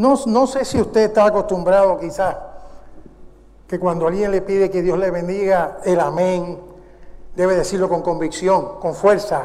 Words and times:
No, 0.00 0.18
no 0.24 0.46
sé 0.46 0.64
si 0.64 0.80
usted 0.80 1.02
está 1.02 1.26
acostumbrado 1.26 1.98
quizás 1.98 2.34
que 3.68 3.78
cuando 3.78 4.06
alguien 4.06 4.30
le 4.30 4.40
pide 4.40 4.70
que 4.70 4.80
Dios 4.80 4.98
le 4.98 5.10
bendiga, 5.10 5.76
el 5.84 6.00
amén, 6.00 6.58
debe 7.36 7.54
decirlo 7.54 7.86
con 7.86 8.00
convicción, 8.00 8.78
con 8.80 8.94
fuerza. 8.94 9.42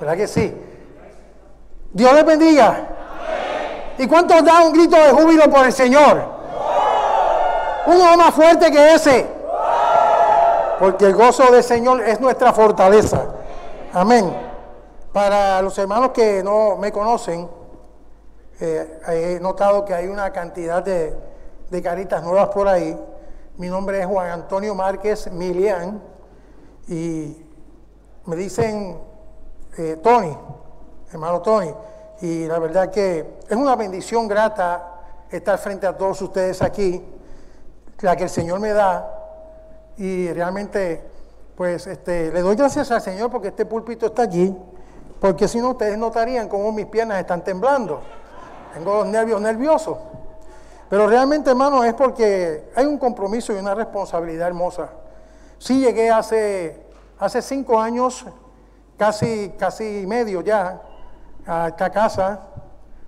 ¿Verdad 0.00 0.16
que 0.16 0.26
sí? 0.26 0.52
Dios 1.92 2.12
le 2.14 2.24
bendiga. 2.24 2.88
¿Y 3.96 4.08
cuántos 4.08 4.44
dan 4.44 4.66
un 4.66 4.72
grito 4.72 4.96
de 4.96 5.12
júbilo 5.12 5.48
por 5.48 5.66
el 5.66 5.72
Señor? 5.72 6.20
Uno 7.86 8.16
más 8.16 8.34
fuerte 8.34 8.72
que 8.72 8.94
ese. 8.94 9.24
Porque 10.80 11.06
el 11.06 11.14
gozo 11.14 11.44
del 11.52 11.62
Señor 11.62 12.02
es 12.02 12.20
nuestra 12.20 12.52
fortaleza. 12.52 13.22
Amén. 13.92 14.36
Para 15.12 15.62
los 15.62 15.78
hermanos 15.78 16.10
que 16.10 16.42
no 16.42 16.76
me 16.76 16.90
conocen, 16.90 17.61
eh, 18.60 19.00
he 19.08 19.40
notado 19.40 19.84
que 19.84 19.94
hay 19.94 20.06
una 20.06 20.32
cantidad 20.32 20.82
de, 20.82 21.16
de 21.70 21.82
caritas 21.82 22.22
nuevas 22.22 22.48
por 22.50 22.68
ahí. 22.68 22.98
Mi 23.56 23.68
nombre 23.68 24.00
es 24.00 24.06
Juan 24.06 24.30
Antonio 24.30 24.74
Márquez 24.74 25.30
Milian 25.30 26.02
y 26.88 27.36
me 28.26 28.36
dicen 28.36 28.98
eh, 29.78 29.98
Tony, 30.02 30.36
hermano 31.12 31.40
Tony, 31.40 31.72
y 32.20 32.46
la 32.46 32.58
verdad 32.58 32.90
que 32.90 33.38
es 33.48 33.56
una 33.56 33.74
bendición 33.74 34.28
grata 34.28 35.00
estar 35.30 35.58
frente 35.58 35.86
a 35.86 35.96
todos 35.96 36.20
ustedes 36.22 36.62
aquí, 36.62 37.02
la 38.00 38.16
que 38.16 38.24
el 38.24 38.30
Señor 38.30 38.60
me 38.60 38.72
da 38.72 39.18
y 39.96 40.32
realmente 40.32 41.02
pues 41.56 41.86
este, 41.86 42.32
le 42.32 42.40
doy 42.40 42.56
gracias 42.56 42.90
al 42.90 43.00
Señor 43.00 43.30
porque 43.30 43.48
este 43.48 43.64
púlpito 43.64 44.06
está 44.06 44.22
allí, 44.22 44.56
porque 45.20 45.48
si 45.48 45.58
no 45.60 45.70
ustedes 45.70 45.96
notarían 45.96 46.48
cómo 46.48 46.72
mis 46.72 46.86
piernas 46.86 47.20
están 47.20 47.42
temblando, 47.44 48.00
tengo 48.72 48.94
los 48.94 49.06
nervios 49.06 49.40
nerviosos. 49.40 49.98
Pero 50.88 51.06
realmente, 51.06 51.50
hermano, 51.50 51.82
es 51.84 51.94
porque 51.94 52.70
hay 52.74 52.84
un 52.84 52.98
compromiso 52.98 53.52
y 53.54 53.56
una 53.56 53.74
responsabilidad 53.74 54.48
hermosa. 54.48 54.90
Sí 55.58 55.80
llegué 55.80 56.10
hace, 56.10 56.84
hace 57.18 57.40
cinco 57.40 57.80
años, 57.80 58.26
casi, 58.98 59.54
casi 59.58 60.06
medio 60.06 60.42
ya, 60.42 60.82
a 61.46 61.68
esta 61.68 61.90
casa. 61.90 62.40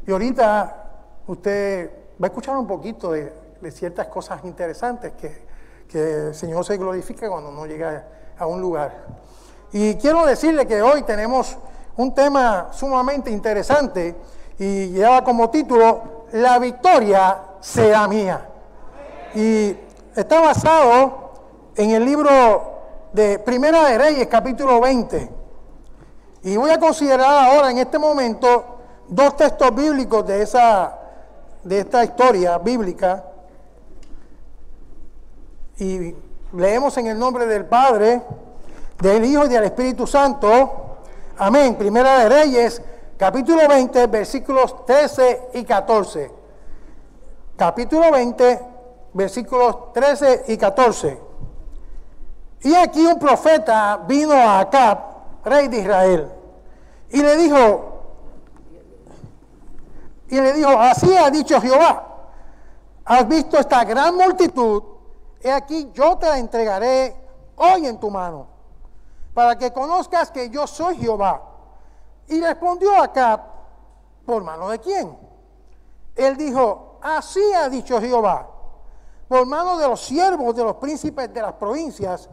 Y 0.06 0.12
ahorita 0.12 0.84
usted 1.26 1.90
va 2.20 2.26
a 2.26 2.28
escuchar 2.28 2.56
un 2.56 2.66
poquito 2.66 3.12
de, 3.12 3.32
ciertas 3.70 4.06
cosas 4.08 4.44
interesantes 4.44 5.12
que, 5.12 5.46
que, 5.88 6.28
el 6.28 6.34
Señor 6.34 6.64
se 6.64 6.76
glorifica 6.76 7.28
cuando 7.28 7.50
no 7.50 7.66
llega 7.66 8.06
a 8.38 8.46
un 8.46 8.60
lugar. 8.60 9.04
Y 9.72 9.94
quiero 9.96 10.24
decirle 10.26 10.66
que 10.66 10.80
hoy 10.82 11.02
tenemos 11.02 11.56
un 11.96 12.14
tema 12.14 12.68
sumamente 12.72 13.30
interesante 13.30 14.14
y 14.58 14.88
lleva 14.88 15.24
como 15.24 15.50
título 15.50 16.26
La 16.32 16.58
victoria 16.58 17.38
sea 17.60 18.06
mía. 18.08 18.48
Y 19.34 19.76
está 20.14 20.40
basado 20.40 21.32
en 21.76 21.90
el 21.90 22.04
libro 22.04 22.30
de 23.12 23.38
Primera 23.38 23.84
de 23.84 23.98
Reyes, 23.98 24.28
capítulo 24.28 24.80
20. 24.80 25.30
Y 26.44 26.56
voy 26.56 26.70
a 26.70 26.78
considerar 26.78 27.48
ahora, 27.48 27.70
en 27.70 27.78
este 27.78 27.98
momento, 27.98 28.64
dos 29.08 29.36
textos 29.36 29.74
bíblicos 29.74 30.26
de, 30.26 30.42
esa, 30.42 30.98
de 31.62 31.80
esta 31.80 32.04
historia 32.04 32.58
bíblica. 32.58 33.24
Y 35.78 36.14
leemos 36.52 36.96
en 36.98 37.06
el 37.08 37.18
nombre 37.18 37.46
del 37.46 37.64
Padre, 37.64 38.22
del 39.00 39.24
Hijo 39.24 39.46
y 39.46 39.48
del 39.48 39.64
Espíritu 39.64 40.06
Santo. 40.06 40.98
Amén. 41.38 41.74
Primera 41.76 42.20
de 42.20 42.28
Reyes, 42.28 42.82
capítulo 43.24 43.66
20, 43.66 44.06
versículos 44.08 44.84
13 44.84 45.48
y 45.54 45.64
14 45.64 46.44
capítulo 47.56 48.10
20, 48.10 48.60
versículos 49.14 49.94
13 49.94 50.44
y 50.48 50.58
14. 50.58 51.18
Y 52.64 52.74
aquí 52.74 53.06
un 53.06 53.18
profeta 53.18 53.96
vino 54.06 54.34
a 54.34 54.60
Acab, 54.60 54.98
rey 55.42 55.68
de 55.68 55.78
Israel, 55.78 56.32
y 57.08 57.22
le 57.22 57.36
dijo, 57.36 57.92
y 60.28 60.38
le 60.38 60.52
dijo, 60.52 60.70
así 60.70 61.16
ha 61.16 61.30
dicho 61.30 61.58
Jehová, 61.62 62.06
has 63.06 63.26
visto 63.26 63.58
esta 63.58 63.84
gran 63.84 64.16
multitud, 64.16 64.82
he 65.40 65.50
aquí 65.50 65.90
yo 65.94 66.18
te 66.18 66.26
la 66.26 66.38
entregaré 66.38 67.16
hoy 67.56 67.86
en 67.86 67.98
tu 67.98 68.10
mano, 68.10 68.48
para 69.32 69.56
que 69.56 69.72
conozcas 69.72 70.30
que 70.30 70.50
yo 70.50 70.66
soy 70.66 70.98
Jehová. 70.98 71.53
Y 72.28 72.40
respondió 72.40 73.00
Acab, 73.00 73.40
¿por 74.24 74.42
mano 74.42 74.68
de 74.70 74.78
quién? 74.78 75.16
Él 76.16 76.36
dijo, 76.36 76.94
Así 77.04 77.52
ha 77.52 77.68
dicho 77.68 78.00
Jehová, 78.00 78.48
por 79.28 79.44
mano 79.44 79.76
de 79.76 79.86
los 79.86 80.00
siervos 80.00 80.56
de 80.56 80.64
los 80.64 80.76
príncipes 80.76 81.32
de 81.34 81.42
las 81.42 81.52
provincias. 81.52 82.30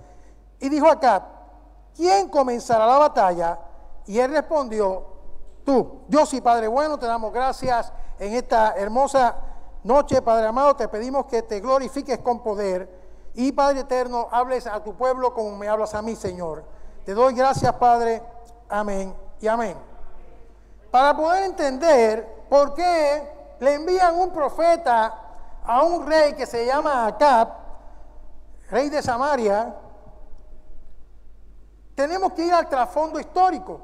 Y 0.61 0.69
dijo 0.69 0.87
acá, 0.87 1.27
¿quién 1.93 2.29
comenzará 2.29 2.85
la 2.85 2.97
batalla? 2.97 3.59
Y 4.05 4.17
él 4.17 4.31
respondió, 4.31 5.05
tú. 5.65 6.03
Dios 6.07 6.33
y 6.33 6.39
Padre 6.39 6.69
bueno, 6.69 6.97
te 6.97 7.05
damos 7.05 7.33
gracias 7.33 7.91
en 8.17 8.33
esta 8.33 8.73
hermosa 8.77 9.35
noche, 9.83 10.21
Padre 10.21 10.47
amado. 10.47 10.73
Te 10.73 10.87
pedimos 10.87 11.25
que 11.25 11.41
te 11.41 11.59
glorifiques 11.59 12.19
con 12.19 12.41
poder. 12.41 12.89
Y 13.33 13.51
Padre 13.51 13.81
eterno, 13.81 14.29
hables 14.31 14.67
a 14.67 14.81
tu 14.81 14.95
pueblo 14.95 15.33
como 15.33 15.57
me 15.57 15.67
hablas 15.67 15.93
a 15.95 16.01
mí, 16.01 16.15
Señor. 16.15 16.63
Te 17.03 17.13
doy 17.13 17.33
gracias, 17.33 17.73
Padre. 17.73 18.23
Amén 18.69 19.30
y 19.41 19.47
amén. 19.47 19.75
Para 20.91 21.15
poder 21.15 21.43
entender 21.43 22.45
por 22.49 22.73
qué 22.75 23.55
le 23.59 23.73
envían 23.73 24.15
un 24.15 24.31
profeta 24.31 25.17
a 25.63 25.83
un 25.83 26.05
rey 26.05 26.33
que 26.33 26.45
se 26.45 26.65
llama 26.65 27.07
Acab, 27.07 27.49
rey 28.69 28.89
de 28.89 29.01
Samaria, 29.01 29.75
tenemos 31.95 32.33
que 32.33 32.45
ir 32.45 32.53
al 32.53 32.69
trasfondo 32.69 33.19
histórico. 33.19 33.81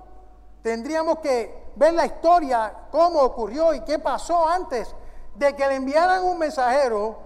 Tendríamos 0.61 1.19
que 1.19 1.71
ver 1.75 1.93
la 1.93 2.05
historia, 2.05 2.73
cómo 2.91 3.19
ocurrió 3.19 3.73
y 3.73 3.81
qué 3.81 3.99
pasó 3.99 4.47
antes 4.47 4.93
de 5.35 5.55
que 5.55 5.67
le 5.67 5.75
enviaran 5.75 6.23
un 6.23 6.37
mensajero, 6.37 7.17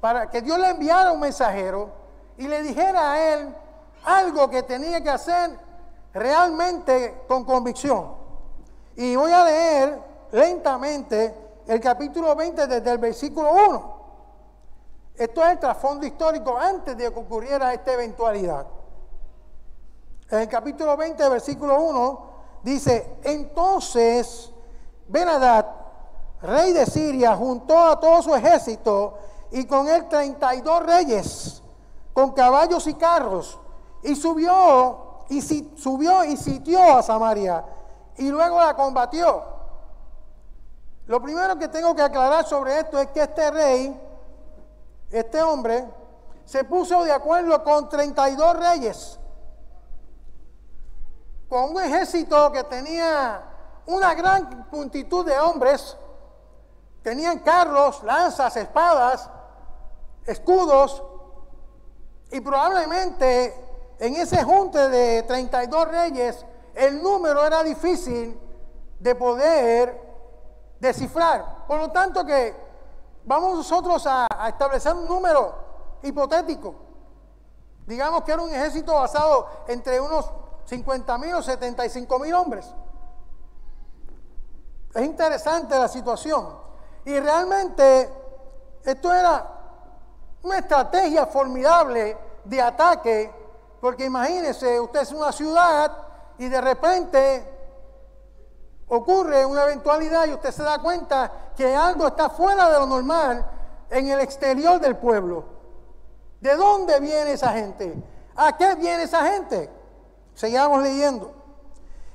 para 0.00 0.28
que 0.28 0.42
Dios 0.42 0.58
le 0.58 0.70
enviara 0.70 1.12
un 1.12 1.20
mensajero 1.20 1.90
y 2.36 2.46
le 2.46 2.62
dijera 2.62 3.12
a 3.12 3.32
él 3.32 3.54
algo 4.04 4.50
que 4.50 4.62
tenía 4.62 5.02
que 5.02 5.10
hacer 5.10 5.63
realmente 6.14 7.24
con 7.26 7.44
convicción. 7.44 8.14
Y 8.96 9.16
voy 9.16 9.32
a 9.32 9.44
leer 9.44 9.98
lentamente 10.32 11.34
el 11.66 11.80
capítulo 11.80 12.34
20 12.36 12.66
desde 12.66 12.90
el 12.90 12.98
versículo 12.98 13.52
1. 13.52 13.94
Esto 15.16 15.44
es 15.44 15.50
el 15.50 15.58
trasfondo 15.58 16.06
histórico 16.06 16.56
antes 16.56 16.96
de 16.96 17.12
que 17.12 17.18
ocurriera 17.18 17.74
esta 17.74 17.92
eventualidad. 17.92 18.66
En 20.30 20.40
el 20.40 20.48
capítulo 20.48 20.96
20, 20.96 21.28
versículo 21.28 21.80
1, 21.80 22.26
dice, 22.62 23.18
entonces 23.22 24.50
Benadad, 25.06 25.66
rey 26.40 26.72
de 26.72 26.86
Siria, 26.86 27.36
juntó 27.36 27.78
a 27.78 28.00
todo 28.00 28.22
su 28.22 28.34
ejército 28.34 29.18
y 29.50 29.66
con 29.66 29.86
él 29.88 30.08
32 30.08 30.82
reyes, 30.86 31.62
con 32.12 32.32
caballos 32.32 32.86
y 32.86 32.94
carros, 32.94 33.58
y 34.02 34.16
subió 34.16 35.13
y 35.28 35.40
subió 35.76 36.24
y 36.24 36.36
sitió 36.36 36.98
a 36.98 37.02
Samaria 37.02 37.64
y 38.16 38.28
luego 38.30 38.60
la 38.60 38.74
combatió. 38.74 39.42
Lo 41.06 41.20
primero 41.20 41.58
que 41.58 41.68
tengo 41.68 41.94
que 41.94 42.02
aclarar 42.02 42.46
sobre 42.46 42.78
esto 42.78 42.98
es 42.98 43.08
que 43.08 43.22
este 43.22 43.50
rey, 43.50 44.00
este 45.10 45.42
hombre, 45.42 45.86
se 46.44 46.64
puso 46.64 47.04
de 47.04 47.12
acuerdo 47.12 47.62
con 47.62 47.88
32 47.88 48.56
reyes, 48.56 49.18
con 51.48 51.70
un 51.70 51.82
ejército 51.82 52.50
que 52.52 52.64
tenía 52.64 53.42
una 53.86 54.14
gran 54.14 54.66
multitud 54.70 55.26
de 55.26 55.38
hombres, 55.38 55.96
tenían 57.02 57.40
carros, 57.40 58.02
lanzas, 58.02 58.56
espadas, 58.56 59.28
escudos, 60.26 61.02
y 62.30 62.40
probablemente 62.40 63.54
en 64.04 64.16
ese 64.16 64.44
junte 64.44 64.90
de 64.90 65.22
32 65.22 65.88
reyes 65.88 66.44
el 66.74 67.02
número 67.02 67.42
era 67.46 67.62
difícil 67.62 68.38
de 68.98 69.14
poder 69.14 69.98
descifrar. 70.78 71.64
Por 71.66 71.78
lo 71.78 71.90
tanto 71.90 72.22
que 72.22 72.54
vamos 73.24 73.56
nosotros 73.56 74.06
a, 74.06 74.26
establecer 74.46 74.92
un 74.92 75.08
número 75.08 75.54
hipotético. 76.02 76.74
Digamos 77.86 78.24
que 78.24 78.32
era 78.32 78.42
un 78.42 78.50
ejército 78.50 78.94
basado 78.94 79.46
entre 79.68 79.98
unos 79.98 80.30
50 80.66 81.16
mil 81.16 81.34
o 81.36 81.42
75 81.42 82.18
mil 82.18 82.34
hombres. 82.34 82.66
Es 84.94 85.02
interesante 85.02 85.78
la 85.78 85.88
situación. 85.88 86.46
Y 87.06 87.18
realmente 87.20 88.12
esto 88.84 89.14
era 89.14 89.50
una 90.42 90.58
estrategia 90.58 91.24
formidable 91.26 92.18
de 92.44 92.60
ataque, 92.60 93.43
porque 93.84 94.06
imagínese, 94.06 94.80
usted 94.80 95.02
es 95.02 95.12
una 95.12 95.30
ciudad 95.30 95.92
y 96.38 96.48
de 96.48 96.58
repente 96.58 97.46
ocurre 98.88 99.44
una 99.44 99.64
eventualidad 99.64 100.26
y 100.26 100.32
usted 100.32 100.52
se 100.52 100.62
da 100.62 100.78
cuenta 100.78 101.50
que 101.54 101.76
algo 101.76 102.06
está 102.06 102.30
fuera 102.30 102.70
de 102.70 102.78
lo 102.78 102.86
normal 102.86 103.46
en 103.90 104.08
el 104.08 104.20
exterior 104.20 104.80
del 104.80 104.96
pueblo. 104.96 105.44
¿De 106.40 106.56
dónde 106.56 106.98
viene 106.98 107.32
esa 107.32 107.52
gente? 107.52 108.02
¿A 108.34 108.56
qué 108.56 108.74
viene 108.76 109.02
esa 109.02 109.22
gente? 109.30 109.68
Seguimos 110.32 110.82
leyendo. 110.82 111.34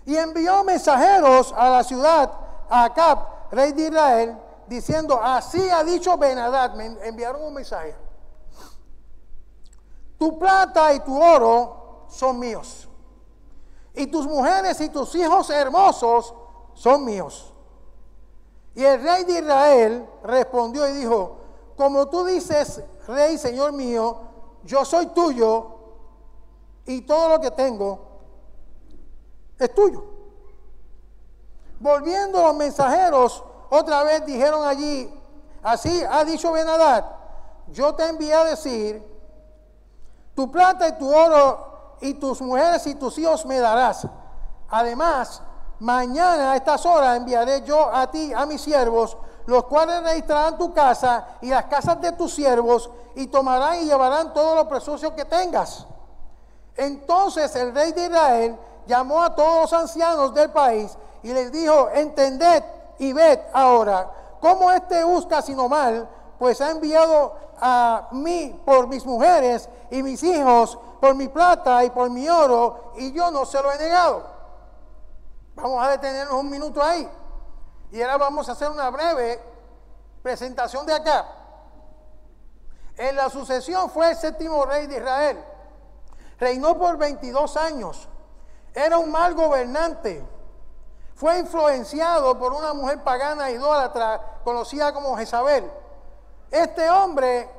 Y 0.08 0.18
envió 0.18 0.64
mensajeros 0.64 1.54
a 1.56 1.70
la 1.70 1.84
ciudad, 1.84 2.32
a 2.68 2.86
Acab, 2.86 3.20
rey 3.52 3.74
de 3.74 3.90
Israel, 3.90 4.36
diciendo, 4.66 5.22
así 5.22 5.70
ha 5.70 5.84
dicho 5.84 6.18
Benadad, 6.18 6.74
me 6.74 6.98
enviaron 7.04 7.44
un 7.44 7.54
mensaje. 7.54 8.09
Tu 10.20 10.38
plata 10.38 10.94
y 10.94 11.00
tu 11.00 11.20
oro 11.20 12.06
son 12.10 12.38
míos. 12.38 12.88
Y 13.96 14.08
tus 14.08 14.28
mujeres 14.28 14.80
y 14.82 14.90
tus 14.90 15.16
hijos 15.16 15.50
hermosos 15.50 16.34
son 16.74 17.06
míos. 17.06 17.54
Y 18.76 18.84
el 18.84 19.02
rey 19.02 19.24
de 19.24 19.40
Israel 19.40 20.10
respondió 20.24 20.88
y 20.88 20.94
dijo, 20.94 21.38
como 21.76 22.08
tú 22.10 22.26
dices, 22.26 22.84
rey, 23.08 23.38
señor 23.38 23.72
mío, 23.72 24.18
yo 24.64 24.84
soy 24.86 25.08
tuyo 25.08 25.68
y 26.86 27.02
todo 27.02 27.30
lo 27.30 27.40
que 27.40 27.52
tengo 27.52 28.00
es 29.58 29.74
tuyo. 29.74 30.04
Volviendo 31.80 32.44
los 32.44 32.56
mensajeros, 32.56 33.44
otra 33.70 34.04
vez 34.04 34.26
dijeron 34.26 34.68
allí, 34.68 35.10
así 35.64 36.04
ha 36.10 36.26
dicho 36.26 36.52
Benadad, 36.52 37.06
yo 37.68 37.96
te 37.96 38.06
envié 38.06 38.34
a 38.34 38.44
decir, 38.44 39.09
tu 40.40 40.50
plata 40.50 40.88
y 40.88 40.94
tu 40.94 41.14
oro 41.14 41.98
y 42.00 42.14
tus 42.14 42.42
mujeres 42.42 42.88
y 42.88 42.96
tus 42.96 43.18
hijos 43.18 43.46
me 43.46 43.60
darás. 43.60 44.08
Además, 44.70 45.42
mañana 45.80 46.54
a 46.54 46.56
estas 46.56 46.86
horas 46.86 47.18
enviaré 47.18 47.62
yo 47.64 47.94
a 47.94 48.10
ti, 48.10 48.32
a 48.34 48.46
mis 48.46 48.62
siervos, 48.62 49.18
los 49.48 49.66
cuales 49.66 50.02
registrarán 50.02 50.58
tu 50.58 50.74
casa 50.74 51.28
y 51.42 51.50
las 51.50 51.66
casas 51.66 52.00
de 52.00 52.14
tus 52.14 52.34
siervos 52.34 52.90
y 53.16 53.28
tomarán 53.28 53.82
y 53.82 53.88
llevarán 53.88 54.34
todo 54.34 54.56
lo 54.56 54.70
precioso 54.70 55.14
que 55.14 55.26
tengas. 55.26 55.86
Entonces 56.78 57.54
el 57.58 57.76
rey 57.76 57.92
de 57.92 58.06
Israel 58.06 58.58
llamó 58.88 59.22
a 59.22 59.36
todos 59.36 59.64
los 59.64 59.74
ancianos 59.74 60.34
del 60.34 60.52
país 60.52 60.98
y 61.22 61.34
les 61.34 61.52
dijo, 61.52 61.90
entended 61.94 62.64
y 62.98 63.12
ved 63.12 63.40
ahora 63.52 64.10
cómo 64.40 64.72
este 64.72 65.04
busca 65.04 65.42
sino 65.42 65.68
mal, 65.68 66.08
pues 66.40 66.62
ha 66.62 66.72
enviado 66.72 67.36
a 67.60 68.08
mí 68.14 68.60
por 68.66 68.88
mis 68.88 69.06
mujeres 69.06 69.70
y 69.92 70.02
mis 70.02 70.24
hijos, 70.24 70.80
por 71.02 71.14
mi 71.14 71.28
plata 71.28 71.84
y 71.84 71.90
por 71.90 72.10
mi 72.10 72.28
oro, 72.30 72.94
y 72.96 73.12
yo 73.12 73.30
no 73.30 73.46
se 73.46 73.62
lo 73.62 73.72
he 73.72 73.78
negado. 73.78 74.24
Vamos 75.56 75.86
a 75.86 75.90
detenernos 75.92 76.34
un 76.36 76.50
minuto 76.50 76.82
ahí. 76.82 77.08
Y 77.92 78.02
ahora 78.02 78.18
vamos 78.18 78.48
a 78.48 78.54
hacer 78.54 78.70
una 78.70 78.90
breve 78.90 79.42
presentación 80.24 80.86
de 80.86 80.94
acá. 80.94 81.26
En 82.96 83.16
la 83.16 83.30
sucesión 83.30 83.90
fue 83.90 84.12
el 84.12 84.16
séptimo 84.16 84.66
rey 84.66 84.88
de 84.88 84.98
Israel. 84.98 85.44
Reinó 86.40 86.78
por 86.78 86.98
22 86.98 87.58
años. 87.58 88.08
Era 88.74 88.98
un 88.98 89.12
mal 89.12 89.34
gobernante. 89.34 90.26
Fue 91.16 91.40
influenciado 91.40 92.40
por 92.40 92.54
una 92.54 92.74
mujer 92.74 93.04
pagana 93.04 93.52
idólatra 93.52 94.40
conocida 94.46 94.94
como 94.94 95.18
Jezabel. 95.18 95.70
Este 96.52 96.90
hombre 96.90 97.50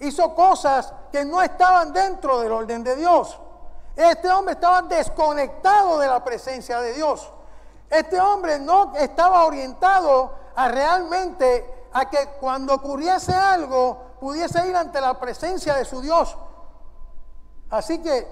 hizo 0.00 0.34
cosas 0.34 0.92
que 1.12 1.24
no 1.24 1.40
estaban 1.42 1.92
dentro 1.92 2.40
del 2.40 2.52
orden 2.52 2.82
de 2.82 2.96
Dios. 2.96 3.38
Este 3.94 4.30
hombre 4.30 4.54
estaba 4.54 4.82
desconectado 4.82 5.98
de 5.98 6.06
la 6.08 6.24
presencia 6.24 6.80
de 6.80 6.94
Dios. 6.94 7.30
Este 7.88 8.20
hombre 8.20 8.58
no 8.58 8.94
estaba 8.96 9.44
orientado 9.44 10.32
a 10.54 10.68
realmente 10.68 11.88
a 11.92 12.08
que 12.08 12.28
cuando 12.40 12.74
ocurriese 12.74 13.34
algo 13.34 13.98
pudiese 14.20 14.66
ir 14.68 14.76
ante 14.76 15.00
la 15.00 15.18
presencia 15.18 15.74
de 15.74 15.84
su 15.84 16.00
Dios. 16.00 16.36
Así 17.70 18.00
que 18.02 18.26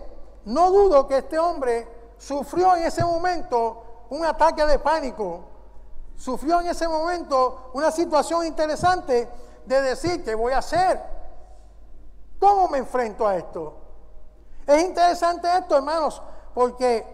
no 0.45 0.71
dudo 0.71 1.07
que 1.07 1.19
este 1.19 1.39
hombre 1.39 2.15
sufrió 2.19 2.77
en 2.77 2.85
ese 2.85 3.05
momento 3.05 4.07
un 4.11 4.25
ataque 4.25 4.65
de 4.65 4.79
pánico. 4.79 5.41
Sufrió 6.17 6.61
en 6.61 6.69
ese 6.69 6.89
momento 6.89 7.71
una 7.75 7.91
situación 7.91 8.47
interesante 8.47 9.29
de 9.69 9.83
decir, 9.83 10.25
¿qué 10.25 10.35
voy 10.35 10.53
a 10.53 10.59
hacer? 10.59 11.01
¿Cómo 12.41 12.69
me 12.69 12.79
enfrento 12.79 13.27
a 13.27 13.37
esto? 13.37 13.75
Es 14.67 14.83
interesante 14.83 15.49
esto, 15.57 15.77
hermanos, 15.77 16.23
porque 16.55 17.07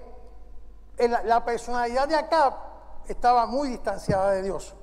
la 0.98 1.44
personalidad 1.44 2.08
de 2.08 2.16
Acab 2.16 2.54
estaba 3.06 3.46
muy 3.46 3.68
distanciada 3.68 4.30
de 4.32 4.42
Dios. 4.42 4.74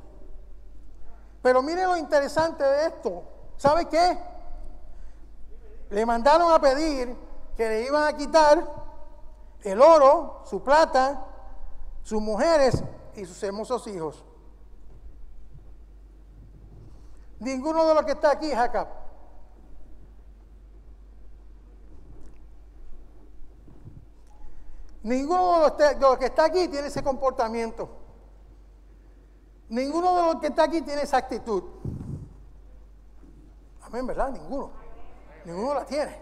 Pero 1.41 1.61
mire 1.61 1.85
lo 1.85 1.97
interesante 1.97 2.63
de 2.63 2.87
esto. 2.87 3.23
¿Sabe 3.57 3.87
qué? 3.87 4.19
Le 5.89 6.05
mandaron 6.05 6.51
a 6.51 6.59
pedir 6.59 7.15
que 7.55 7.67
le 7.67 7.83
iban 7.83 8.03
a 8.07 8.15
quitar 8.15 8.65
el 9.63 9.81
oro, 9.81 10.41
su 10.45 10.63
plata, 10.63 11.25
sus 12.03 12.21
mujeres 12.21 12.83
y 13.15 13.25
sus 13.25 13.41
hermosos 13.43 13.85
hijos. 13.87 14.23
Ninguno 17.41 17.87
de 17.87 17.95
los 17.95 18.05
que 18.05 18.11
está 18.11 18.31
aquí 18.33 18.51
es. 18.51 18.57
Ninguno 25.01 25.71
de 25.75 25.99
los, 25.99 26.17
que 26.19 26.25
está 26.25 26.45
aquí 26.45 26.67
tiene 26.67 26.87
ese 26.87 27.01
comportamiento. 27.01 27.89
Ninguno 29.69 30.15
de 30.17 30.21
los 30.21 30.35
que 30.35 30.47
está 30.47 30.65
aquí 30.65 30.83
tiene 30.83 31.01
esa 31.01 31.17
actitud. 31.17 31.63
Amén, 33.81 34.05
¿verdad? 34.05 34.29
Ninguno. 34.29 34.69
Ninguno 35.43 35.73
la 35.73 35.85
tiene. 35.85 36.15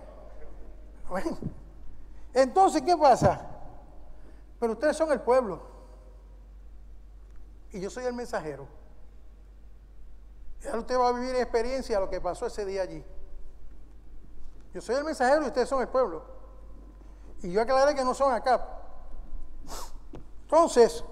Amén. 1.10 1.38
Entonces, 2.34 2.82
¿qué 2.82 2.96
pasa? 2.96 3.46
Pero 4.58 4.72
ustedes 4.72 4.96
son 4.96 5.12
el 5.12 5.20
pueblo. 5.20 5.60
Y 7.74 7.82
yo 7.82 7.90
soy 7.90 8.06
el 8.06 8.14
mensajero. 8.14 8.79
Y 10.64 10.68
ahora 10.68 10.80
usted 10.80 11.00
va 11.00 11.10
a 11.10 11.14
vivir 11.14 11.36
experiencia 11.36 12.00
lo 12.00 12.10
que 12.10 12.20
pasó 12.20 12.46
ese 12.46 12.66
día 12.66 12.82
allí. 12.82 13.04
Yo 14.74 14.82
soy 14.82 14.96
el 14.96 15.04
mensajero 15.04 15.44
y 15.44 15.48
ustedes 15.48 15.70
son 15.70 15.82
el 15.82 15.88
pueblo. 15.88 16.24
Y 17.42 17.52
yo 17.52 17.62
aclaré 17.62 17.96
que 17.96 18.04
no 18.04 18.14
son 18.14 18.34
acá. 18.34 18.66
Entonces, 20.44 21.04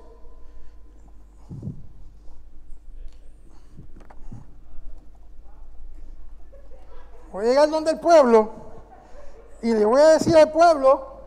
voy 7.31 7.45
a 7.45 7.49
llegar 7.49 7.69
donde 7.69 7.91
el 7.91 7.99
pueblo 7.99 8.51
y 9.61 9.73
le 9.73 9.85
voy 9.85 10.01
a 10.01 10.09
decir 10.09 10.35
al 10.35 10.51
pueblo 10.51 11.21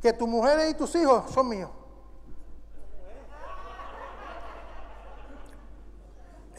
que 0.00 0.12
tus 0.12 0.28
mujeres 0.28 0.72
y 0.72 0.74
tus 0.74 0.94
hijos 0.96 1.30
son 1.30 1.48
míos. 1.48 1.70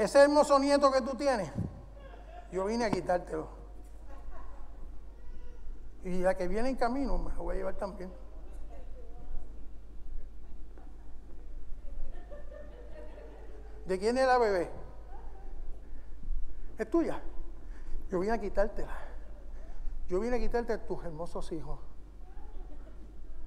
Ese 0.04 0.20
hermoso 0.20 0.60
nieto 0.60 0.92
que 0.92 1.00
tú 1.00 1.16
tienes, 1.16 1.50
yo 2.52 2.66
vine 2.66 2.84
a 2.84 2.92
quitártelo. 2.92 3.48
Y 6.04 6.20
la 6.20 6.36
que 6.36 6.46
viene 6.50 6.68
en 6.68 6.76
camino 6.76 7.18
me 7.18 7.32
lo 7.34 7.44
voy 7.44 7.56
a 7.56 7.58
llevar 7.60 7.76
también. 7.76 8.12
¿De 13.86 13.98
quién 13.98 14.18
es 14.18 14.28
la 14.28 14.38
bebé? 14.38 14.70
Es 16.78 16.90
tuya. 16.90 17.22
Yo 18.10 18.20
vine 18.20 18.34
a 18.34 18.42
quitártela. 18.42 18.98
Yo 20.10 20.20
vine 20.20 20.36
a 20.36 20.40
quitarte 20.40 20.74
a 20.74 20.86
tus 20.86 21.02
hermosos 21.06 21.50
hijos. 21.54 21.80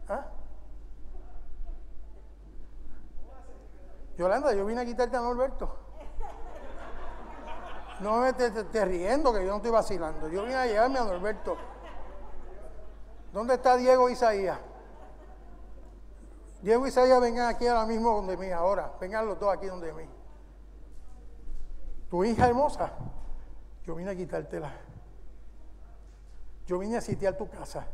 ¿Ah? 0.09 0.27
Yolanda, 4.17 4.55
yo 4.55 4.65
vine 4.65 4.81
a 4.81 4.87
quitarte 4.87 5.19
a 5.19 5.21
Norberto. 5.21 5.86
No 8.01 8.19
me 8.21 8.29
estés 8.29 8.89
riendo 8.89 9.33
que 9.33 9.45
yo 9.45 9.51
no 9.51 9.57
estoy 9.57 9.71
vacilando. 9.71 10.29
Yo 10.29 10.43
vine 10.43 10.55
a 10.55 10.67
llevarme 10.67 10.99
a 10.99 11.05
Norberto. 11.05 11.57
¿Dónde 13.33 13.55
está 13.55 13.77
Diego 13.77 14.09
Isaías? 14.11 14.59
Diego 16.63 16.87
Isaías 16.87 17.21
vengan 17.21 17.49
aquí 17.49 17.67
ahora 17.67 17.87
mismo 17.87 18.11
donde 18.13 18.37
mí, 18.37 18.51
ahora. 18.51 18.93
Vengan 19.01 19.27
los 19.27 19.39
dos 19.39 19.55
aquí 19.55 19.67
donde 19.67 19.93
mí. 19.93 20.09
Tu 22.11 22.25
hija 22.25 22.47
hermosa, 22.47 22.93
yo 23.85 23.95
vine 23.95 24.11
a 24.11 24.17
quitártela. 24.17 24.73
Yo 26.67 26.79
vine 26.79 26.97
a 26.97 27.01
sitiar 27.01 27.37
tu 27.37 27.49
casa. 27.49 27.87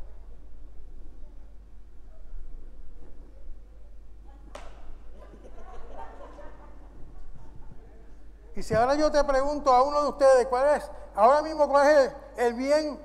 Y 8.55 8.63
si 8.63 8.75
ahora 8.75 8.95
yo 8.95 9.11
te 9.11 9.23
pregunto 9.25 9.73
a 9.73 9.83
uno 9.83 10.03
de 10.03 10.09
ustedes, 10.09 10.47
¿cuál 10.47 10.77
es, 10.77 10.91
ahora 11.15 11.43
mismo, 11.43 11.69
cuál 11.69 11.87
es 11.89 12.13
el, 12.37 12.55
bien 12.55 13.01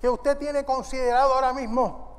que 0.00 0.08
usted 0.08 0.38
tiene 0.38 0.64
considerado 0.64 1.34
ahora 1.34 1.52
mismo? 1.52 2.10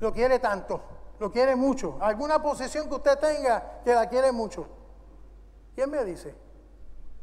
lo 0.00 0.12
quiere 0.12 0.38
tanto, 0.38 0.80
lo 1.18 1.30
quiere 1.30 1.54
mucho. 1.54 1.98
Alguna 2.00 2.42
posesión 2.42 2.88
que 2.88 2.94
usted 2.94 3.18
tenga 3.18 3.82
que 3.84 3.94
la 3.94 4.08
quiere 4.08 4.32
mucho. 4.32 4.66
¿Quién 5.74 5.90
me 5.90 6.02
dice? 6.04 6.34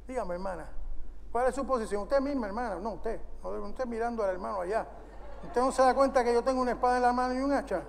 Dígame, 0.08 0.36
hermana. 0.36 0.70
¿Cuál 1.32 1.48
es 1.48 1.56
su 1.56 1.66
posición? 1.66 2.04
Usted 2.04 2.22
misma, 2.22 2.48
hermana. 2.48 2.76
No, 2.76 2.92
usted. 2.94 3.20
No, 3.44 3.50
usted 3.50 3.86
mirando 3.86 4.24
al 4.24 4.30
hermano 4.30 4.62
allá. 4.62 4.88
¿Usted 5.44 5.60
no 5.60 5.72
se 5.72 5.82
da 5.82 5.94
cuenta 5.94 6.24
que 6.24 6.34
yo 6.34 6.44
tengo 6.44 6.62
una 6.62 6.72
espada 6.72 6.98
en 6.98 7.02
la 7.02 7.14
mano 7.14 7.34
y 7.34 7.40
un 7.40 7.52
hacha? 7.52 7.82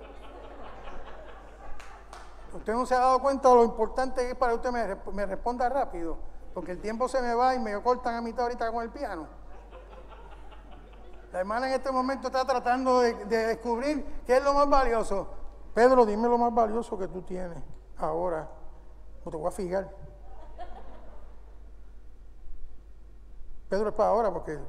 ¿Usted 2.53 2.73
no 2.73 2.85
se 2.85 2.95
ha 2.95 2.99
dado 2.99 3.21
cuenta 3.21 3.49
de 3.49 3.55
lo 3.55 3.63
importante 3.63 4.21
que 4.21 4.31
es 4.31 4.35
para 4.35 4.53
que 4.53 4.67
usted 4.67 4.71
me, 5.13 5.25
responda 5.25 5.69
rápido? 5.69 6.17
Porque 6.53 6.71
el 6.71 6.81
tiempo 6.81 7.07
se 7.07 7.21
me 7.21 7.33
va 7.33 7.55
y 7.55 7.59
me 7.59 7.79
cortan 7.81 8.15
a 8.15 8.21
mitad 8.21 8.43
ahorita 8.43 8.71
con 8.71 8.83
el 8.83 8.89
piano. 8.89 9.27
La 11.31 11.39
hermana 11.39 11.67
en 11.67 11.73
este 11.73 11.91
momento 11.91 12.27
está 12.27 12.43
tratando 12.43 13.01
de, 13.01 13.13
descubrir 13.25 14.03
qué 14.25 14.37
es 14.37 14.43
lo 14.43 14.53
más 14.53 14.67
valioso. 14.67 15.27
Pedro, 15.75 16.05
dime 16.05 16.27
lo 16.27 16.37
más 16.39 16.53
valioso 16.53 16.97
que 16.97 17.07
tú 17.07 17.21
tienes 17.21 17.61
ahora. 17.97 18.49
No 19.23 19.31
te 19.31 19.37
voy 19.37 19.47
a 19.47 19.51
fijar. 19.51 19.89
Pedro 23.69 23.89
es 23.89 23.95
para 23.95 24.09
ahora 24.09 24.33
porque... 24.33 24.59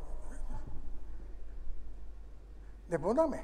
Respóndame. 2.91 3.43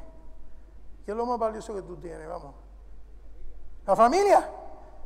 ¿Qué 1.07 1.13
es 1.13 1.17
lo 1.17 1.25
más 1.25 1.39
valioso 1.39 1.75
que 1.75 1.83
tú 1.83 1.97
tienes? 1.97 2.29
Vamos. 2.29 2.66
La 3.87 3.95
familia 3.95 4.51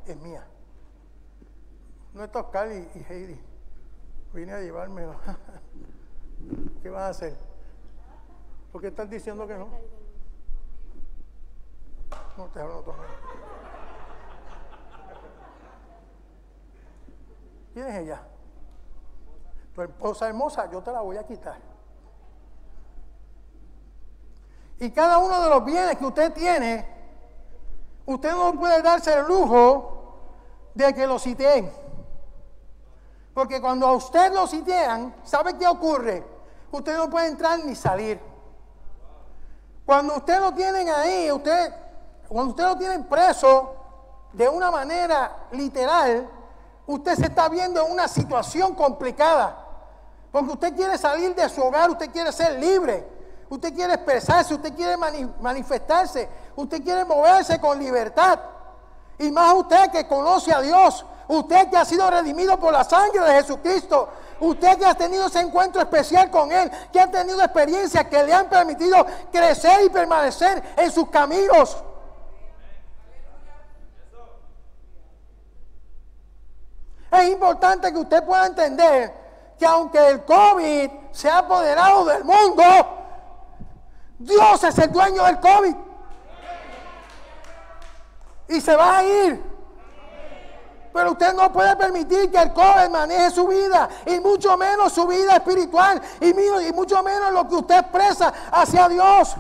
es 0.06 0.16
mía. 0.16 0.44
No 2.14 2.24
es 2.24 2.34
Oscar 2.34 2.72
y, 2.72 2.90
y 2.98 3.06
Heidi. 3.08 3.40
Vine 4.32 4.52
a 4.52 4.60
llevármelo. 4.60 5.14
¿Qué 6.82 6.88
vas 6.88 7.02
a 7.02 7.08
hacer? 7.08 7.36
¿Por 8.72 8.80
qué 8.80 8.88
estás 8.88 9.10
diciendo 9.10 9.46
que 9.46 9.54
no? 9.54 9.68
No 12.36 12.46
te 12.46 12.60
hablo 12.60 12.78
otro 12.78 12.94
¿Quién 17.74 17.86
es 17.86 17.94
ella? 17.96 18.22
Tu 19.74 19.82
esposa 19.82 20.28
hermosa, 20.28 20.70
yo 20.70 20.82
te 20.82 20.90
la 20.90 21.00
voy 21.02 21.16
a 21.16 21.26
quitar. 21.26 21.60
Y 24.80 24.90
cada 24.90 25.18
uno 25.18 25.42
de 25.42 25.50
los 25.50 25.64
bienes 25.64 25.96
que 25.96 26.06
usted 26.06 26.32
tiene, 26.32 26.99
usted 28.06 28.32
no 28.32 28.52
puede 28.54 28.82
darse 28.82 29.12
el 29.12 29.26
lujo 29.26 30.16
de 30.74 30.94
que 30.94 31.06
lo 31.06 31.18
citeen. 31.18 31.70
Porque 33.34 33.60
cuando 33.60 33.86
a 33.86 33.92
usted 33.92 34.32
lo 34.32 34.46
sitean, 34.46 35.14
¿sabe 35.24 35.56
qué 35.56 35.66
ocurre? 35.66 36.24
Usted 36.72 36.96
no 36.96 37.08
puede 37.08 37.28
entrar 37.28 37.64
ni 37.64 37.74
salir. 37.74 38.20
Cuando 39.86 40.16
usted 40.16 40.40
lo 40.40 40.52
tienen 40.52 40.88
ahí, 40.88 41.30
usted, 41.32 41.72
cuando 42.28 42.50
usted 42.50 42.64
lo 42.64 42.76
tienen 42.76 43.04
preso 43.04 43.74
de 44.32 44.48
una 44.48 44.70
manera 44.70 45.46
literal, 45.52 46.28
usted 46.86 47.14
se 47.16 47.26
está 47.26 47.48
viendo 47.48 47.84
en 47.84 47.92
una 47.92 48.08
situación 48.08 48.74
complicada. 48.74 49.66
Porque 50.30 50.52
usted 50.52 50.76
quiere 50.76 50.96
salir 50.96 51.34
de 51.34 51.48
su 51.48 51.60
hogar, 51.62 51.90
usted 51.90 52.10
quiere 52.10 52.30
ser 52.32 52.58
libre, 52.58 53.06
usted 53.50 53.74
quiere 53.74 53.94
expresarse, 53.94 54.54
usted 54.54 54.74
quiere 54.74 54.96
manifestarse, 54.96 56.28
usted 56.56 56.82
quiere 56.82 57.04
moverse 57.04 57.60
con 57.60 57.78
libertad. 57.78 58.40
Y 59.18 59.30
más 59.30 59.52
usted 59.52 59.90
que 59.90 60.08
conoce 60.08 60.50
a 60.54 60.62
Dios, 60.62 61.04
usted 61.28 61.68
que 61.68 61.76
ha 61.76 61.84
sido 61.84 62.10
redimido 62.10 62.58
por 62.58 62.72
la 62.72 62.84
sangre 62.84 63.20
de 63.20 63.32
Jesucristo, 63.34 64.08
Usted 64.40 64.78
que 64.78 64.86
ha 64.86 64.94
tenido 64.94 65.26
ese 65.26 65.40
encuentro 65.40 65.82
especial 65.82 66.30
con 66.30 66.50
Él, 66.50 66.70
que 66.90 66.98
ha 66.98 67.10
tenido 67.10 67.42
experiencias 67.42 68.06
que 68.06 68.22
le 68.22 68.32
han 68.32 68.48
permitido 68.48 69.06
crecer 69.30 69.84
y 69.84 69.90
permanecer 69.90 70.62
en 70.78 70.90
sus 70.90 71.10
caminos. 71.10 71.76
Es 77.12 77.28
importante 77.28 77.92
que 77.92 77.98
usted 77.98 78.24
pueda 78.24 78.46
entender 78.46 79.12
que 79.58 79.66
aunque 79.66 80.08
el 80.08 80.24
COVID 80.24 80.90
se 81.12 81.28
ha 81.28 81.38
apoderado 81.38 82.06
del 82.06 82.24
mundo, 82.24 82.62
Dios 84.20 84.62
es 84.64 84.78
el 84.78 84.92
dueño 84.92 85.24
del 85.24 85.40
COVID. 85.40 85.74
Y 88.48 88.60
se 88.60 88.76
va 88.76 88.98
a 88.98 89.04
ir. 89.04 89.50
Pero 90.92 91.12
usted 91.12 91.32
no 91.32 91.50
puede 91.52 91.74
permitir 91.76 92.30
que 92.30 92.38
el 92.38 92.52
COVID 92.52 92.90
maneje 92.90 93.30
su 93.30 93.46
vida, 93.46 93.88
y 94.06 94.18
mucho 94.20 94.56
menos 94.56 94.92
su 94.92 95.06
vida 95.06 95.36
espiritual, 95.36 96.02
y, 96.20 96.34
mucho 96.72 97.02
menos 97.02 97.32
lo 97.32 97.48
que 97.48 97.54
usted 97.54 97.78
expresa 97.78 98.32
hacia 98.50 98.88
Dios. 98.88 99.36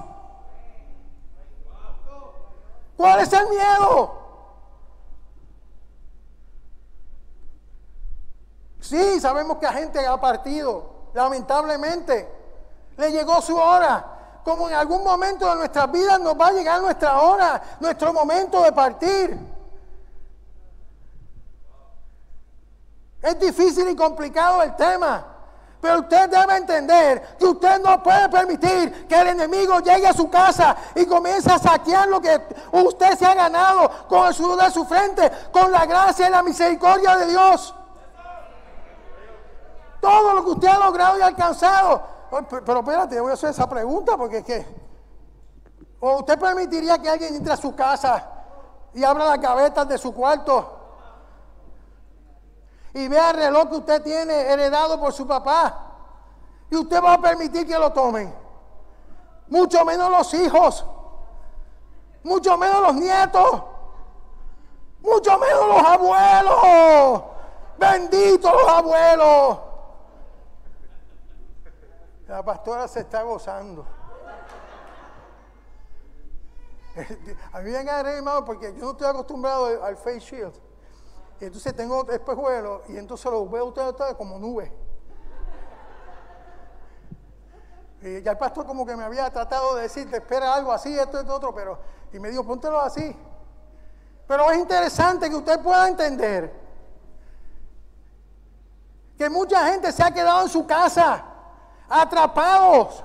¿Cuál 2.96 3.20
es 3.20 3.32
el 3.32 3.48
miedo? 3.48 4.14
Sí, 8.80 9.20
sabemos 9.20 9.58
que 9.58 9.66
a 9.66 9.72
gente 9.72 10.06
ha 10.06 10.18
partido, 10.18 11.10
lamentablemente. 11.12 12.32
Le 12.96 13.10
llegó 13.10 13.42
su 13.42 13.56
hora. 13.56 14.09
Como 14.44 14.68
en 14.68 14.74
algún 14.74 15.04
momento 15.04 15.48
de 15.48 15.56
nuestras 15.56 15.90
vidas 15.92 16.18
nos 16.20 16.38
va 16.38 16.48
a 16.48 16.52
llegar 16.52 16.80
nuestra 16.80 17.20
hora, 17.20 17.62
nuestro 17.80 18.12
momento 18.12 18.62
de 18.62 18.72
partir. 18.72 19.38
Es 23.22 23.38
difícil 23.38 23.88
y 23.88 23.96
complicado 23.96 24.62
el 24.62 24.74
tema. 24.76 25.26
Pero 25.80 26.00
usted 26.00 26.28
debe 26.28 26.56
entender 26.56 27.36
que 27.38 27.46
usted 27.46 27.80
no 27.80 28.02
puede 28.02 28.28
permitir 28.28 29.06
que 29.06 29.18
el 29.18 29.28
enemigo 29.28 29.80
llegue 29.80 30.06
a 30.06 30.12
su 30.12 30.28
casa 30.28 30.76
y 30.94 31.06
comience 31.06 31.50
a 31.50 31.58
saquear 31.58 32.06
lo 32.08 32.20
que 32.20 32.38
usted 32.72 33.18
se 33.18 33.24
ha 33.24 33.34
ganado 33.34 33.90
con 34.06 34.26
el 34.26 34.34
sudor 34.34 34.62
de 34.62 34.70
su 34.70 34.84
frente, 34.84 35.30
con 35.50 35.72
la 35.72 35.86
gracia 35.86 36.28
y 36.28 36.30
la 36.30 36.42
misericordia 36.42 37.16
de 37.16 37.26
Dios. 37.28 37.74
Todo 40.02 40.34
lo 40.34 40.44
que 40.44 40.50
usted 40.50 40.68
ha 40.68 40.78
logrado 40.78 41.18
y 41.18 41.22
alcanzado. 41.22 42.02
Pero 42.30 42.80
espérate, 42.80 43.20
voy 43.20 43.30
a 43.30 43.34
hacer 43.34 43.50
esa 43.50 43.68
pregunta 43.68 44.16
porque 44.16 44.38
es 44.38 44.44
que. 44.44 44.66
¿O 46.00 46.18
usted 46.18 46.38
permitiría 46.38 46.98
que 46.98 47.10
alguien 47.10 47.34
entre 47.34 47.52
a 47.52 47.56
su 47.56 47.74
casa 47.74 48.26
y 48.94 49.04
abra 49.04 49.26
las 49.26 49.40
gavetas 49.40 49.86
de 49.86 49.98
su 49.98 50.14
cuarto 50.14 50.80
y 52.92 53.08
vea 53.08 53.30
el 53.30 53.36
reloj 53.36 53.68
que 53.68 53.76
usted 53.76 54.02
tiene 54.02 54.34
heredado 54.34 54.98
por 54.98 55.12
su 55.12 55.26
papá. 55.26 55.86
Y 56.70 56.76
usted 56.76 57.02
va 57.02 57.14
a 57.14 57.20
permitir 57.20 57.66
que 57.66 57.78
lo 57.78 57.92
tomen. 57.92 58.34
Mucho 59.48 59.84
menos 59.84 60.10
los 60.10 60.34
hijos. 60.34 60.84
Mucho 62.22 62.56
menos 62.56 62.80
los 62.82 62.94
nietos. 62.94 63.62
Mucho 65.02 65.38
menos 65.38 65.68
los 65.68 65.82
abuelos. 65.82 67.22
Benditos 67.78 68.52
los 68.52 68.68
abuelos. 68.68 69.58
La 72.30 72.44
pastora 72.44 72.86
se 72.86 73.00
está 73.00 73.22
gozando. 73.24 73.84
A 77.52 77.58
mí 77.58 77.72
me 77.72 77.78
agarré, 77.78 78.18
hermano, 78.18 78.44
porque 78.44 78.72
yo 78.72 78.84
no 78.84 78.90
estoy 78.92 79.08
acostumbrado 79.08 79.82
al 79.82 79.96
face 79.96 80.20
shield. 80.20 80.54
Entonces 81.40 81.74
tengo 81.74 82.08
espejuelos 82.08 82.82
y 82.88 82.98
entonces 82.98 83.32
los 83.32 83.50
veo 83.50 83.64
ustedes 83.64 84.14
como 84.14 84.38
nubes. 84.38 84.70
Y 88.00 88.22
ya 88.22 88.30
el 88.30 88.38
pastor 88.38 88.64
como 88.64 88.86
que 88.86 88.94
me 88.94 89.02
había 89.02 89.28
tratado 89.30 89.74
de 89.74 89.82
decir, 89.82 90.08
te 90.08 90.18
espera 90.18 90.54
algo 90.54 90.70
así, 90.70 90.96
esto, 90.96 91.18
esto, 91.18 91.34
otro, 91.34 91.52
pero, 91.52 91.80
y 92.12 92.20
me 92.20 92.30
dijo, 92.30 92.44
póntelo 92.44 92.80
así. 92.80 93.16
Pero 94.28 94.48
es 94.52 94.58
interesante 94.58 95.28
que 95.28 95.34
usted 95.34 95.60
pueda 95.60 95.88
entender 95.88 96.54
que 99.18 99.28
mucha 99.28 99.66
gente 99.66 99.90
se 99.90 100.04
ha 100.04 100.14
quedado 100.14 100.42
en 100.42 100.48
su 100.48 100.64
casa, 100.64 101.24
atrapados, 101.90 103.02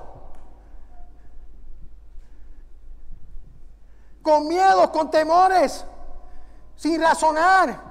con 4.22 4.48
miedos, 4.48 4.88
con 4.90 5.10
temores, 5.10 5.84
sin 6.76 7.02
razonar. 7.02 7.84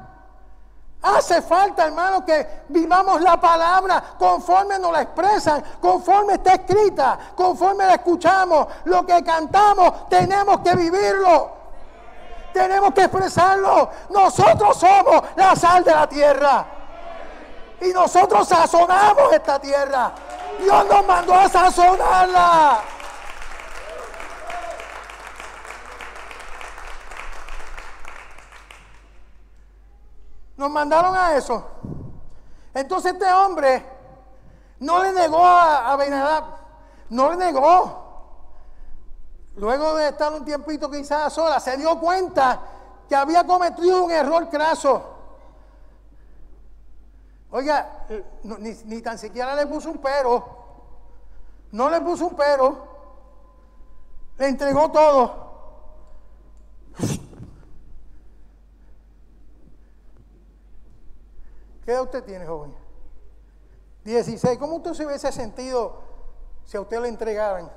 Hace 1.01 1.41
falta, 1.43 1.85
hermano, 1.85 2.25
que 2.25 2.63
vivamos 2.69 3.21
la 3.21 3.39
palabra 3.39 4.03
conforme 4.17 4.79
nos 4.79 4.91
la 4.91 5.03
expresan, 5.03 5.63
conforme 5.79 6.33
está 6.33 6.55
escrita, 6.55 7.19
conforme 7.35 7.85
la 7.85 7.95
escuchamos. 7.95 8.67
Lo 8.85 9.05
que 9.05 9.23
cantamos, 9.23 10.09
tenemos 10.09 10.61
que 10.61 10.75
vivirlo. 10.75 11.51
Tenemos 12.51 12.93
que 12.93 13.03
expresarlo. 13.03 13.89
Nosotros 14.09 14.77
somos 14.77 15.21
la 15.35 15.55
sal 15.55 15.83
de 15.83 15.91
la 15.91 16.07
tierra. 16.07 16.65
Y 17.81 17.93
nosotros 17.93 18.47
sazonamos 18.47 19.33
esta 19.33 19.59
tierra. 19.59 20.13
Dios 20.59 20.85
nos 20.87 21.05
mandó 21.05 21.33
a 21.33 21.49
sazonarla. 21.49 22.81
Nos 30.57 30.69
mandaron 30.71 31.15
a 31.15 31.35
eso. 31.35 31.63
Entonces 32.73 33.13
este 33.13 33.31
hombre 33.31 33.85
no 34.79 35.03
le 35.03 35.11
negó 35.11 35.43
a, 35.45 35.93
a 35.93 35.97
no 37.09 37.29
le 37.31 37.37
negó. 37.37 38.03
luego 39.55 39.95
de 39.95 40.09
estar 40.09 40.33
un 40.33 40.43
tiempito 40.43 40.89
quizás 40.89 41.31
sola, 41.33 41.59
se 41.59 41.77
dio 41.77 41.99
cuenta 41.99 42.59
que 43.07 43.15
había 43.15 43.45
cometido 43.45 44.03
un 44.03 44.11
error 44.11 44.49
craso. 44.49 45.14
Oiga, 47.55 48.05
eh, 48.09 48.21
ni, 48.43 48.73
ni 48.83 49.01
tan 49.01 49.17
siquiera 49.17 49.55
le 49.55 49.65
puso 49.65 49.89
un 49.89 49.99
pero. 49.99 50.43
No 51.71 51.89
le 51.89 52.01
puso 52.01 52.27
un 52.27 52.35
pero. 52.35 52.85
Le 54.37 54.49
entregó 54.49 54.91
todo. 54.91 55.45
¿Qué 61.85 61.93
edad 61.93 62.01
usted 62.01 62.25
tiene, 62.25 62.45
joven? 62.45 62.75
16. 64.03 64.59
¿Cómo 64.59 64.75
usted 64.75 64.93
se 64.93 65.05
hubiese 65.05 65.31
sentido 65.31 66.01
si 66.65 66.75
a 66.75 66.81
usted 66.81 66.99
le 66.99 67.07
entregaran 67.07 67.71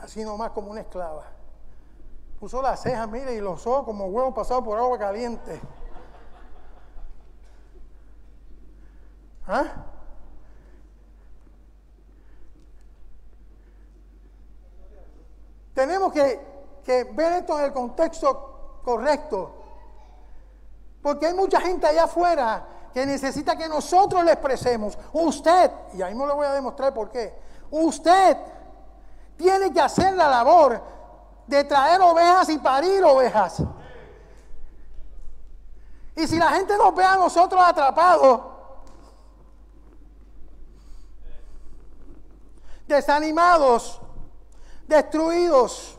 así 0.00 0.22
nomás 0.22 0.52
como 0.52 0.70
una 0.70 0.82
esclava? 0.82 1.24
Puso 2.38 2.62
las 2.62 2.82
cejas, 2.82 3.08
mire, 3.08 3.34
y 3.34 3.40
los 3.40 3.66
ojos 3.66 3.84
como 3.84 4.06
huevos 4.06 4.32
pasados 4.32 4.62
por 4.62 4.78
agua 4.78 4.96
caliente. 4.96 5.60
¿Ah? 9.46 9.64
Tenemos 15.74 16.10
que, 16.12 16.40
ver 17.12 17.32
esto 17.34 17.58
en 17.58 17.66
el 17.66 17.72
contexto 17.72 18.80
correcto. 18.82 19.52
Porque 21.02 21.26
hay 21.26 21.34
mucha 21.34 21.60
gente 21.60 21.86
allá 21.86 22.04
afuera 22.04 22.66
que 22.94 23.04
necesita 23.04 23.56
que 23.56 23.68
nosotros 23.68 24.24
le 24.24 24.32
expresemos. 24.32 24.98
Usted, 25.12 25.70
y 25.92 26.02
ahí 26.02 26.14
no 26.14 26.26
le 26.26 26.32
voy 26.32 26.46
a 26.46 26.52
demostrar 26.52 26.94
por 26.94 27.10
qué, 27.10 27.38
usted 27.70 28.38
tiene 29.36 29.70
que 29.70 29.80
hacer 29.80 30.14
la 30.14 30.28
labor 30.28 30.80
de 31.46 31.62
traer 31.64 32.00
ovejas 32.00 32.48
y 32.48 32.58
parir 32.58 33.04
ovejas. 33.04 33.62
Y 36.16 36.26
si 36.26 36.38
la 36.38 36.48
gente 36.52 36.74
nos 36.78 36.94
ve 36.94 37.04
a 37.04 37.16
nosotros 37.16 37.62
atrapados, 37.62 38.55
desanimados, 42.86 44.00
destruidos, 44.86 45.98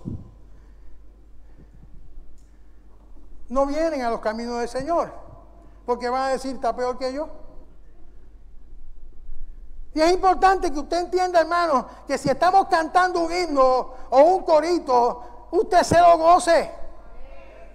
no 3.50 3.65
vienen 3.65 4.01
a 4.01 4.10
los 4.10 4.20
caminos 4.20 4.60
del 4.60 4.70
Señor 4.70 5.27
porque 5.88 6.10
van 6.10 6.24
a 6.24 6.27
decir, 6.32 6.53
está 6.53 6.75
peor 6.75 6.98
que 6.98 7.13
yo. 7.13 7.29
Y 9.94 10.01
es 10.01 10.12
importante 10.12 10.70
que 10.70 10.79
usted 10.79 11.00
entienda, 11.00 11.39
hermano, 11.39 11.88
que 12.06 12.17
si 12.17 12.29
estamos 12.29 12.67
cantando 12.67 13.22
un 13.22 13.32
himno 13.32 13.94
o 14.10 14.20
un 14.20 14.44
corito, 14.44 15.48
usted 15.50 15.84
se 15.84 15.98
lo 15.98 16.17
goce. 16.17 16.70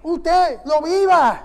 Usted 0.03 0.61
lo 0.67 0.83
viva. 0.83 1.43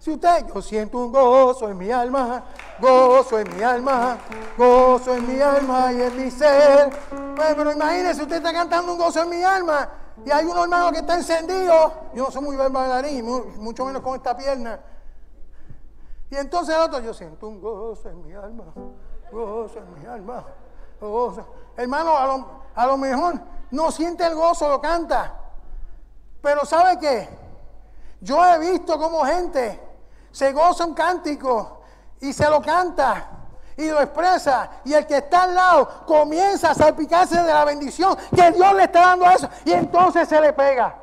Si 0.00 0.10
usted, 0.10 0.52
yo 0.52 0.60
siento 0.60 0.98
un 0.98 1.12
gozo 1.12 1.68
en 1.68 1.78
mi 1.78 1.92
alma, 1.92 2.42
gozo 2.80 3.38
en 3.38 3.56
mi 3.56 3.62
alma, 3.62 4.18
gozo 4.56 5.14
en 5.14 5.26
mi 5.26 5.40
alma 5.40 5.92
y 5.92 6.02
en 6.02 6.16
mi 6.16 6.30
ser. 6.30 6.90
Pues, 7.36 7.54
pero 7.54 7.72
imagínese, 7.72 8.22
usted 8.22 8.36
está 8.36 8.52
cantando 8.52 8.92
un 8.92 8.98
gozo 8.98 9.22
en 9.22 9.30
mi 9.30 9.42
alma 9.42 9.88
y 10.24 10.30
hay 10.30 10.44
un 10.44 10.56
hermano 10.56 10.92
que 10.92 10.98
está 10.98 11.14
encendido. 11.14 11.92
Yo 12.14 12.24
no 12.24 12.30
soy 12.30 12.42
muy 12.42 12.56
buen 12.56 12.72
bailarín, 12.72 13.24
mucho 13.58 13.84
menos 13.84 14.02
con 14.02 14.16
esta 14.16 14.36
pierna. 14.36 14.80
Y 16.30 16.36
entonces 16.36 16.74
el 16.74 16.82
otro, 16.82 17.00
yo 17.00 17.14
siento 17.14 17.48
un 17.48 17.60
gozo 17.60 18.08
en 18.08 18.22
mi 18.22 18.32
alma, 18.34 18.64
gozo 19.32 19.78
en 19.78 20.00
mi 20.00 20.06
alma, 20.06 20.44
gozo. 21.00 21.46
Hermano, 21.76 22.16
a 22.16 22.26
lo, 22.26 22.46
a 22.74 22.86
lo 22.86 22.96
mejor 22.96 23.34
no 23.70 23.90
siente 23.90 24.26
el 24.26 24.34
gozo, 24.34 24.68
lo 24.68 24.80
canta. 24.80 25.34
Pero 26.42 26.64
¿sabe 26.64 26.98
qué? 26.98 27.28
Yo 28.20 28.44
he 28.44 28.58
visto 28.58 28.98
como 28.98 29.24
gente 29.24 29.88
se 30.30 30.52
goza 30.52 30.84
un 30.84 30.94
cántico 30.94 31.77
y 32.20 32.32
se 32.32 32.48
lo 32.48 32.60
canta 32.60 33.30
y 33.76 33.88
lo 33.88 34.00
expresa. 34.00 34.70
Y 34.84 34.92
el 34.92 35.06
que 35.06 35.18
está 35.18 35.44
al 35.44 35.54
lado 35.54 36.04
comienza 36.04 36.72
a 36.72 36.74
salpicarse 36.74 37.36
de 37.40 37.52
la 37.52 37.64
bendición 37.64 38.16
que 38.34 38.50
Dios 38.50 38.74
le 38.74 38.84
está 38.84 39.00
dando 39.00 39.26
a 39.26 39.34
eso. 39.34 39.48
Y 39.64 39.72
entonces 39.72 40.28
se 40.28 40.40
le 40.40 40.52
pega. 40.52 40.96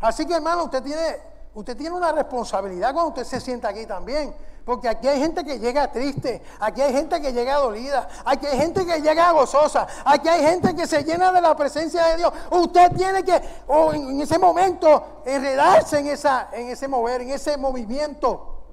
Así 0.00 0.26
que 0.26 0.34
hermano, 0.34 0.64
usted 0.64 0.82
tiene, 0.82 1.16
usted 1.54 1.76
tiene 1.76 1.94
una 1.94 2.12
responsabilidad 2.12 2.92
cuando 2.92 3.10
usted 3.10 3.24
se 3.24 3.40
sienta 3.40 3.68
aquí 3.68 3.86
también. 3.86 4.34
Porque 4.66 4.88
aquí 4.88 5.06
hay 5.06 5.20
gente 5.20 5.44
que 5.44 5.60
llega 5.60 5.92
triste, 5.92 6.42
aquí 6.58 6.82
hay 6.82 6.92
gente 6.92 7.20
que 7.20 7.32
llega 7.32 7.54
dolida, 7.54 8.08
aquí 8.24 8.46
hay 8.46 8.58
gente 8.58 8.84
que 8.84 9.00
llega 9.00 9.30
gozosa, 9.30 9.86
aquí 10.04 10.28
hay 10.28 10.42
gente 10.42 10.74
que 10.74 10.88
se 10.88 11.04
llena 11.04 11.30
de 11.30 11.40
la 11.40 11.54
presencia 11.54 12.04
de 12.08 12.16
Dios. 12.16 12.32
Usted 12.50 12.90
tiene 12.96 13.22
que, 13.22 13.40
o 13.68 13.92
en, 13.92 14.20
ese 14.20 14.40
momento, 14.40 15.22
enredarse 15.24 16.00
en, 16.00 16.08
esa, 16.08 16.48
en 16.52 16.68
ese 16.68 16.88
mover, 16.88 17.20
en 17.20 17.30
ese 17.30 17.56
movimiento. 17.56 18.64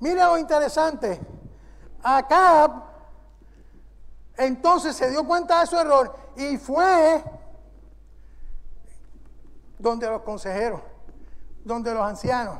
Mire 0.00 0.16
lo 0.16 0.36
interesante. 0.36 1.18
Acá 2.02 2.90
entonces 4.36 4.94
se 4.94 5.08
dio 5.08 5.26
cuenta 5.26 5.60
de 5.60 5.66
su 5.66 5.78
error 5.78 6.14
y 6.36 6.58
fue 6.58 7.24
donde 9.78 10.10
los 10.10 10.20
consejeros, 10.20 10.82
donde 11.64 11.92
los 11.94 12.02
ancianos. 12.02 12.58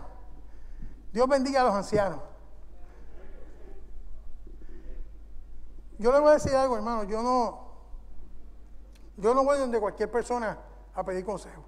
Dios 1.13 1.29
bendiga 1.29 1.61
a 1.61 1.65
los 1.65 1.75
ancianos. 1.75 2.21
Yo 5.99 6.13
le 6.13 6.19
voy 6.19 6.31
a 6.31 6.35
decir 6.35 6.55
algo, 6.55 6.77
hermano, 6.77 7.05
yo 7.05 7.23
no, 7.23 7.61
yo 9.17 9.35
no 9.35 9.45
voy 9.45 9.59
donde 9.59 9.79
cualquier 9.79 10.11
persona 10.11 10.59
a 10.95 11.05
pedir 11.05 11.25
consejo. 11.25 11.65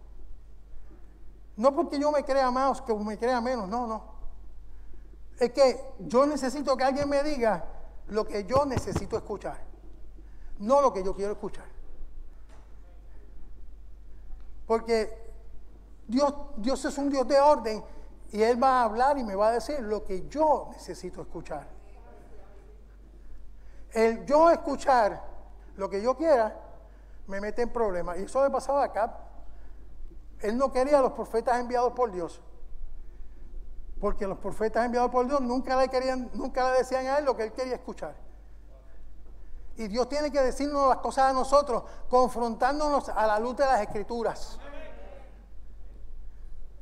No 1.57 1.75
porque 1.75 2.01
yo 2.01 2.11
me 2.11 2.25
crea 2.25 2.51
más 2.51 2.83
que 2.83 2.93
me 2.95 3.17
crea 3.17 3.41
menos, 3.41 3.69
no, 3.69 3.87
no. 3.87 4.15
Es 5.39 5.53
que 5.53 5.81
yo 6.01 6.27
necesito 6.27 6.77
que 6.77 6.85
alguien 6.85 7.09
me 7.09 7.23
diga 7.23 7.65
lo 8.09 8.27
que 8.27 8.45
yo 8.45 8.65
necesito 8.67 9.17
escuchar, 9.17 9.63
no 10.59 10.81
lo 10.81 10.93
que 10.93 11.05
yo 11.05 11.15
quiero 11.15 11.33
escuchar. 11.33 11.67
Porque 14.67 15.24
Dios, 16.07 16.35
Dios 16.57 16.85
es 16.85 16.99
un 16.99 17.11
Dios 17.11 17.27
de 17.27 17.41
orden 17.41 17.83
y 18.31 18.43
Él 18.43 18.63
va 18.63 18.81
a 18.81 18.85
hablar 18.85 19.17
y 19.19 19.25
me 19.25 19.35
va 19.35 19.49
a 19.49 19.53
decir 19.53 19.81
lo 19.81 20.05
que 20.05 20.29
yo 20.29 20.69
necesito 20.73 21.23
escuchar. 21.23 21.67
El 23.93 24.27
yo 24.27 24.51
escuchar 24.51 25.23
lo 25.77 25.89
que 25.89 26.03
yo 26.03 26.17
quiera 26.17 26.61
me 27.27 27.41
mete 27.41 27.63
en 27.63 27.73
problemas. 27.73 28.19
Y 28.19 28.23
eso 28.25 28.43
le 28.43 28.51
pasaba 28.51 28.85
acá. 28.85 29.19
Él 30.41 30.59
no 30.59 30.73
quería 30.73 30.99
a 30.99 31.03
los 31.03 31.13
profetas 31.13 31.59
enviados 31.59 31.93
por 31.93 32.11
Dios. 32.11 32.41
Porque 34.01 34.27
los 34.27 34.39
profetas 34.39 34.85
enviados 34.85 35.11
por 35.11 35.27
Dios 35.27 35.41
nunca 35.41 35.77
le, 35.77 35.89
querían, 35.89 36.31
nunca 36.35 36.71
le 36.73 36.79
decían 36.79 37.07
a 37.07 37.19
él 37.19 37.25
lo 37.25 37.37
que 37.37 37.45
él 37.45 37.53
quería 37.53 37.77
escuchar. 37.77 38.15
Y 39.77 39.89
Dios 39.89 40.09
tiene 40.09 40.31
que 40.31 40.41
decirnos 40.41 40.89
las 40.89 40.99
cosas 40.99 41.31
a 41.31 41.33
nosotros, 41.33 41.85
confrontándonos 42.09 43.09
a 43.09 43.27
la 43.27 43.39
luz 43.39 43.57
de 43.57 43.65
las 43.65 43.81
escrituras. 43.81 44.59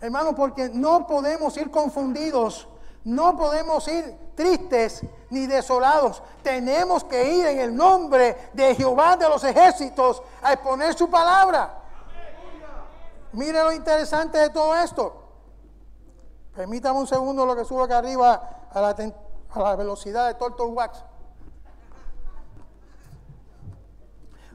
Hermano, 0.02 0.34
porque 0.34 0.68
no 0.68 1.06
podemos 1.06 1.56
ir 1.56 1.70
confundidos, 1.70 2.66
no 3.04 3.36
podemos 3.36 3.86
ir 3.86 4.18
tristes 4.34 5.00
ni 5.30 5.46
desolados. 5.46 6.24
Tenemos 6.42 7.04
que 7.04 7.32
ir 7.32 7.46
en 7.46 7.60
el 7.60 7.76
nombre 7.76 8.50
de 8.52 8.74
Jehová 8.74 9.16
de 9.16 9.28
los 9.28 9.44
ejércitos 9.44 10.20
a 10.42 10.54
exponer 10.54 10.94
su 10.94 11.08
palabra. 11.08 11.78
Mire 13.30 13.62
lo 13.62 13.70
interesante 13.70 14.38
de 14.38 14.50
todo 14.50 14.74
esto. 14.74 15.22
Permítame 16.56 16.98
un 16.98 17.06
segundo 17.06 17.46
lo 17.46 17.54
que 17.54 17.64
subo 17.64 17.84
acá 17.84 17.98
arriba 17.98 18.66
a 18.72 18.80
la, 18.80 18.96
a 19.50 19.60
la 19.60 19.76
velocidad 19.76 20.26
de 20.26 20.34
Torto 20.34 20.66
Wax. 20.66 21.04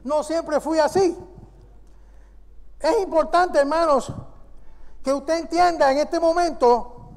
No 0.04 0.22
siempre 0.22 0.60
fui 0.60 0.78
así. 0.78 1.18
Es 2.80 2.98
importante, 3.00 3.58
hermanos, 3.58 4.12
que 5.08 5.14
usted 5.14 5.38
entienda 5.38 5.90
en 5.90 5.96
este 5.96 6.20
momento 6.20 7.12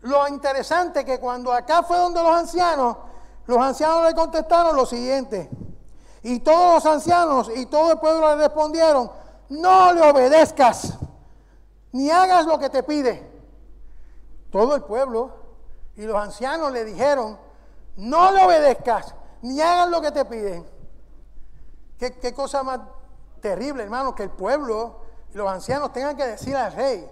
lo 0.00 0.26
interesante 0.28 1.04
que 1.04 1.20
cuando 1.20 1.52
acá 1.52 1.82
fue 1.82 1.98
donde 1.98 2.22
los 2.22 2.32
ancianos, 2.34 2.96
los 3.44 3.58
ancianos 3.58 4.04
le 4.04 4.14
contestaron 4.14 4.74
lo 4.74 4.86
siguiente. 4.86 5.50
Y 6.22 6.40
todos 6.40 6.82
los 6.82 6.86
ancianos 6.90 7.50
y 7.54 7.66
todo 7.66 7.92
el 7.92 7.98
pueblo 7.98 8.34
le 8.34 8.44
respondieron, 8.44 9.12
no 9.50 9.92
le 9.92 10.00
obedezcas, 10.08 10.94
ni 11.92 12.10
hagas 12.10 12.46
lo 12.46 12.58
que 12.58 12.70
te 12.70 12.82
pide. 12.82 13.30
Todo 14.50 14.74
el 14.74 14.82
pueblo 14.82 15.34
y 15.96 16.02
los 16.06 16.16
ancianos 16.16 16.72
le 16.72 16.82
dijeron, 16.86 17.38
no 17.96 18.30
le 18.30 18.42
obedezcas, 18.42 19.14
ni 19.42 19.60
hagas 19.60 19.90
lo 19.90 20.00
que 20.00 20.12
te 20.12 20.24
piden. 20.24 20.66
¿Qué, 21.98 22.18
qué 22.18 22.32
cosa 22.32 22.62
más 22.62 22.80
terrible, 23.42 23.82
hermano, 23.82 24.14
que 24.14 24.22
el 24.22 24.30
pueblo 24.30 25.04
los 25.34 25.48
ancianos 25.48 25.92
tengan 25.92 26.16
que 26.16 26.26
decir 26.26 26.56
al 26.56 26.72
rey, 26.72 27.08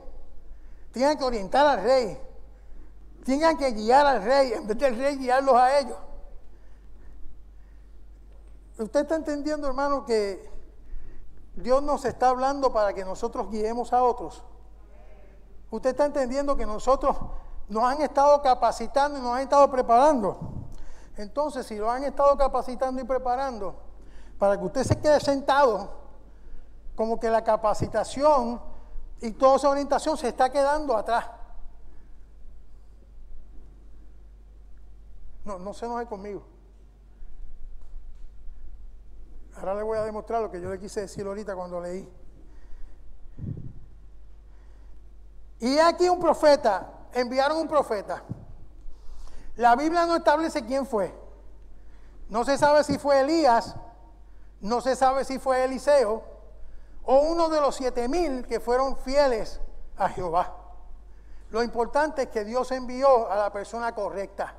tengan 0.93 1.19
que 1.19 1.25
orientar 1.25 1.67
al 1.67 1.83
rey. 1.83 2.19
tengan 3.25 3.57
que 3.57 3.71
guiar 3.73 4.07
al 4.07 4.23
rey 4.23 4.53
en 4.53 4.67
vez 4.67 4.79
del 4.79 4.97
rey 4.97 5.17
guiarlos 5.17 5.55
a 5.55 5.79
ellos. 5.79 5.97
Usted 8.79 9.01
está 9.01 9.15
entendiendo, 9.15 9.67
hermano, 9.67 10.05
que 10.05 10.51
Dios 11.55 11.83
nos 11.83 12.05
está 12.05 12.29
hablando 12.29 12.73
para 12.73 12.93
que 12.93 13.05
nosotros 13.05 13.51
guiemos 13.51 13.93
a 13.93 14.03
otros. 14.03 14.43
Usted 15.71 15.91
está 15.91 16.05
entendiendo 16.05 16.57
que 16.57 16.67
nosotros 16.67 17.17
nos 17.69 17.85
han 17.85 18.03
estado 18.03 18.43
capacitando 18.43 19.19
y 19.19 19.23
nos 19.23 19.37
han 19.37 19.43
estado 19.43 19.71
preparando. 19.71 20.39
Entonces, 21.17 21.67
si 21.67 21.77
lo 21.77 21.91
han 21.91 22.05
estado 22.05 22.37
capacitando 22.37 23.01
y 23.01 23.05
preparando, 23.05 23.77
para 24.39 24.59
que 24.59 24.65
usted 24.65 24.85
se 24.85 25.01
quede 25.01 25.21
sentado, 25.21 26.04
como 26.95 27.19
que 27.19 27.29
la 27.29 27.43
capacitación 27.43 28.61
y 29.21 29.33
toda 29.33 29.57
esa 29.57 29.69
orientación 29.69 30.17
se 30.17 30.29
está 30.29 30.51
quedando 30.51 30.97
atrás. 30.97 31.27
No, 35.45 35.59
no 35.59 35.75
se 35.75 35.87
enoje 35.87 36.07
conmigo. 36.07 36.45
Ahora 39.57 39.75
le 39.75 39.83
voy 39.83 39.99
a 39.99 40.03
demostrar 40.03 40.43
lo 40.43 40.51
que 40.51 40.61
yo 40.61 40.71
le 40.71 40.79
quise 40.79 41.03
decir 41.03 41.27
ahorita 41.27 41.55
cuando 41.55 41.81
leí. 41.81 42.09
Y 45.61 45.79
aquí 45.79 46.09
un 46.09 46.19
profeta, 46.19 46.91
enviaron 47.13 47.59
un 47.59 47.69
profeta. 47.69 48.23
La 49.57 49.77
Biblia 49.77 50.07
no 50.07 50.17
establece 50.17 50.65
quién 50.65 50.87
fue. 50.87 51.15
No 52.29 52.45
se 52.45 52.59
sabe 52.59 52.83
si 52.85 52.99
fue 52.99 53.21
Elías, 53.21 53.77
no 54.61 54.81
se 54.81 54.97
sabe 54.97 55.25
si 55.25 55.39
fue 55.39 55.65
Eliseo 55.65 56.34
o 57.07 57.19
uno 57.19 57.49
de 57.49 57.61
los 57.61 57.75
siete 57.75 58.09
mil 58.09 58.47
que 58.47 58.61
fueron 58.61 58.97
fieles 58.97 59.61
a 59.97 60.09
Jehová. 60.09 60.55
Lo 61.51 61.63
importante 61.63 62.23
es 62.23 62.29
que 62.29 62.45
Dios 62.45 62.71
envió 62.73 63.31
a 63.31 63.37
la 63.37 63.53
persona 63.53 63.95
correcta. 63.95 64.55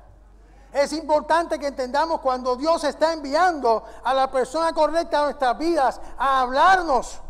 Es 0.72 0.92
importante 0.92 1.58
que 1.58 1.68
entendamos 1.68 2.20
cuando 2.20 2.56
Dios 2.56 2.84
está 2.84 3.12
enviando 3.12 3.84
a 4.04 4.14
la 4.14 4.30
persona 4.30 4.72
correcta 4.72 5.20
a 5.20 5.24
nuestras 5.24 5.58
vidas 5.58 6.00
a 6.18 6.40
hablarnos, 6.40 7.20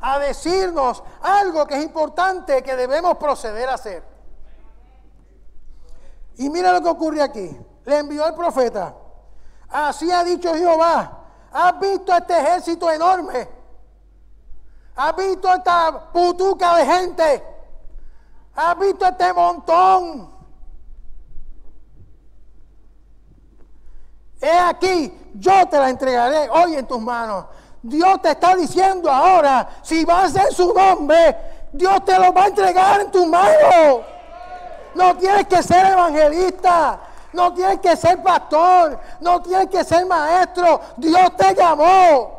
a 0.00 0.18
decirnos 0.18 1.02
algo 1.22 1.66
que 1.66 1.76
es 1.76 1.84
importante 1.84 2.62
que 2.62 2.76
debemos 2.76 3.16
proceder 3.16 3.68
a 3.68 3.74
hacer. 3.74 4.02
Y 6.36 6.50
mira 6.50 6.72
lo 6.72 6.82
que 6.82 6.88
ocurre 6.88 7.22
aquí. 7.22 7.58
Le 7.84 7.98
envió 7.98 8.26
el 8.26 8.34
profeta. 8.34 8.94
Así 9.68 10.10
ha 10.10 10.24
dicho 10.24 10.54
Jehová. 10.54 11.20
¿Has 11.52 11.78
visto 11.78 12.14
este 12.14 12.36
ejército 12.36 12.90
enorme? 12.90 13.63
¿Has 14.96 15.16
visto 15.16 15.52
esta 15.52 16.12
putuca 16.12 16.76
de 16.76 16.86
gente? 16.86 17.44
¿Has 18.54 18.78
visto 18.78 19.06
este 19.06 19.32
montón? 19.32 20.32
He 24.40 24.58
aquí, 24.58 25.12
yo 25.34 25.66
te 25.68 25.78
la 25.78 25.88
entregaré 25.88 26.48
hoy 26.50 26.76
en 26.76 26.86
tus 26.86 27.00
manos. 27.00 27.46
Dios 27.82 28.22
te 28.22 28.30
está 28.30 28.54
diciendo 28.54 29.10
ahora, 29.10 29.68
si 29.82 30.04
vas 30.04 30.34
en 30.36 30.52
su 30.52 30.72
nombre, 30.72 31.36
Dios 31.72 32.04
te 32.04 32.18
lo 32.18 32.32
va 32.32 32.44
a 32.44 32.46
entregar 32.46 33.00
en 33.00 33.10
tus 33.10 33.26
manos. 33.26 34.02
No 34.94 35.16
tienes 35.16 35.46
que 35.48 35.62
ser 35.62 35.86
evangelista, 35.86 37.00
no 37.32 37.52
tienes 37.52 37.80
que 37.80 37.96
ser 37.96 38.22
pastor, 38.22 38.98
no 39.20 39.42
tienes 39.42 39.68
que 39.68 39.82
ser 39.82 40.06
maestro. 40.06 40.80
Dios 40.96 41.36
te 41.36 41.54
llamó. 41.54 42.33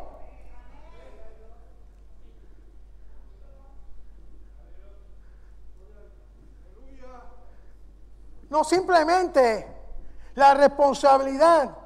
No 8.56 8.64
simplemente 8.64 9.68
la 10.34 10.54
responsabilidad 10.54 11.76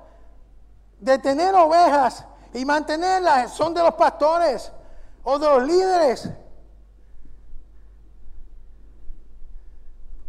de 1.00 1.18
tener 1.18 1.52
ovejas 1.52 2.24
y 2.54 2.64
mantenerlas 2.64 3.52
son 3.54 3.74
de 3.74 3.82
los 3.82 3.94
pastores 3.94 4.70
o 5.24 5.36
de 5.36 5.48
los 5.48 5.64
líderes. 5.64 6.30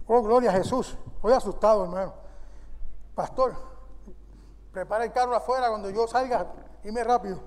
Oh, 0.07 0.23
gloria 0.23 0.49
a 0.49 0.53
Jesús. 0.53 0.97
Voy 1.21 1.31
asustado, 1.31 1.83
hermano. 1.83 2.15
Pastor, 3.13 3.53
prepara 4.73 5.03
el 5.03 5.11
carro 5.11 5.35
afuera 5.35 5.69
cuando 5.69 5.91
yo 5.91 6.07
salga. 6.07 6.47
Dime 6.81 7.03
rápido. 7.03 7.39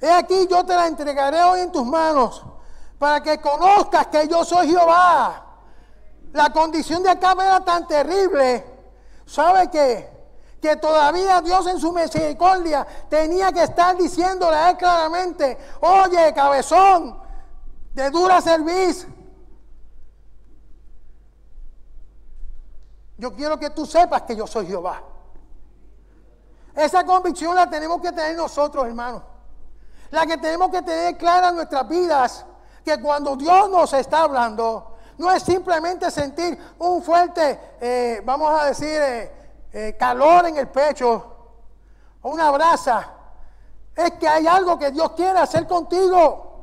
He 0.00 0.10
aquí, 0.10 0.46
yo 0.48 0.64
te 0.64 0.74
la 0.74 0.86
entregaré 0.86 1.42
hoy 1.42 1.60
en 1.60 1.70
tus 1.70 1.84
manos 1.84 2.46
para 3.04 3.22
que 3.22 3.38
conozcas 3.38 4.06
que 4.06 4.26
yo 4.26 4.46
soy 4.46 4.70
Jehová. 4.70 5.44
La 6.32 6.50
condición 6.50 7.02
de 7.02 7.10
acá 7.10 7.32
era 7.38 7.62
tan 7.62 7.86
terrible 7.86 8.64
¿Sabe 9.26 9.70
qué? 9.70 10.10
Que 10.62 10.76
todavía 10.76 11.42
Dios 11.42 11.66
en 11.66 11.78
su 11.78 11.92
misericordia 11.92 12.86
tenía 13.10 13.52
que 13.52 13.64
estar 13.64 13.94
diciéndole 13.94 14.56
a 14.56 14.70
él 14.70 14.78
claramente, 14.78 15.58
oye, 15.80 16.32
cabezón, 16.32 17.20
de 17.92 18.08
dura 18.08 18.40
serviz. 18.40 19.06
Yo 23.18 23.34
quiero 23.34 23.58
que 23.58 23.68
tú 23.68 23.84
sepas 23.84 24.22
que 24.22 24.34
yo 24.34 24.46
soy 24.46 24.66
Jehová. 24.66 25.02
Esa 26.74 27.04
convicción 27.04 27.54
la 27.54 27.68
tenemos 27.68 28.00
que 28.00 28.12
tener 28.12 28.34
nosotros, 28.34 28.86
hermanos. 28.86 29.22
La 30.10 30.24
que 30.24 30.38
tenemos 30.38 30.70
que 30.70 30.80
tener 30.80 31.18
clara 31.18 31.50
en 31.50 31.56
nuestras 31.56 31.86
vidas, 31.86 32.46
que 32.84 33.00
cuando 33.00 33.34
Dios 33.34 33.70
nos 33.70 33.92
está 33.94 34.22
hablando, 34.22 34.96
no 35.16 35.30
es 35.30 35.42
simplemente 35.42 36.10
sentir 36.10 36.58
un 36.78 37.02
fuerte, 37.02 37.76
eh, 37.80 38.22
vamos 38.24 38.60
a 38.60 38.66
decir, 38.66 39.00
eh, 39.00 39.32
eh, 39.72 39.96
calor 39.98 40.46
en 40.46 40.56
el 40.56 40.68
pecho 40.68 41.32
o 42.20 42.30
una 42.30 42.50
brasa. 42.50 43.10
Es 43.96 44.12
que 44.12 44.28
hay 44.28 44.46
algo 44.46 44.78
que 44.78 44.90
Dios 44.90 45.12
quiere 45.12 45.38
hacer 45.38 45.66
contigo. 45.66 46.62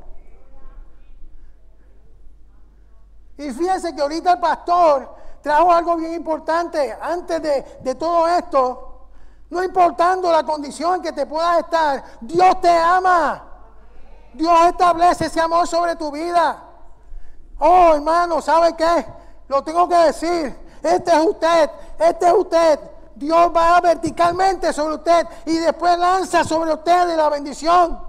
Y 3.37 3.51
fíjense 3.51 3.95
que 3.95 4.01
ahorita 4.01 4.33
el 4.33 4.39
pastor 4.39 5.15
trajo 5.41 5.71
algo 5.71 5.95
bien 5.95 6.13
importante 6.13 6.95
antes 7.01 7.41
de, 7.41 7.79
de 7.81 7.95
todo 7.95 8.27
esto. 8.27 9.07
No 9.49 9.63
importando 9.63 10.31
la 10.31 10.43
condición 10.43 10.95
en 10.95 11.01
que 11.01 11.11
te 11.13 11.25
puedas 11.25 11.59
estar, 11.59 12.03
Dios 12.21 12.61
te 12.61 12.69
ama. 12.69 13.50
Dios 14.33 14.67
establece 14.67 15.25
ese 15.25 15.41
amor 15.41 15.67
sobre 15.67 15.95
tu 15.95 16.11
vida. 16.11 16.63
Oh, 17.59 17.93
hermano, 17.93 18.41
¿sabe 18.41 18.75
qué? 18.75 19.05
Lo 19.47 19.63
tengo 19.63 19.87
que 19.87 19.95
decir. 19.95 20.57
Este 20.81 21.11
es 21.11 21.25
usted, 21.25 21.69
este 21.99 22.27
es 22.27 22.33
usted. 22.33 22.79
Dios 23.15 23.51
va 23.55 23.79
verticalmente 23.81 24.73
sobre 24.73 24.95
usted 24.95 25.27
y 25.45 25.57
después 25.57 25.97
lanza 25.97 26.43
sobre 26.43 26.73
usted 26.73 27.15
la 27.15 27.29
bendición. 27.29 27.99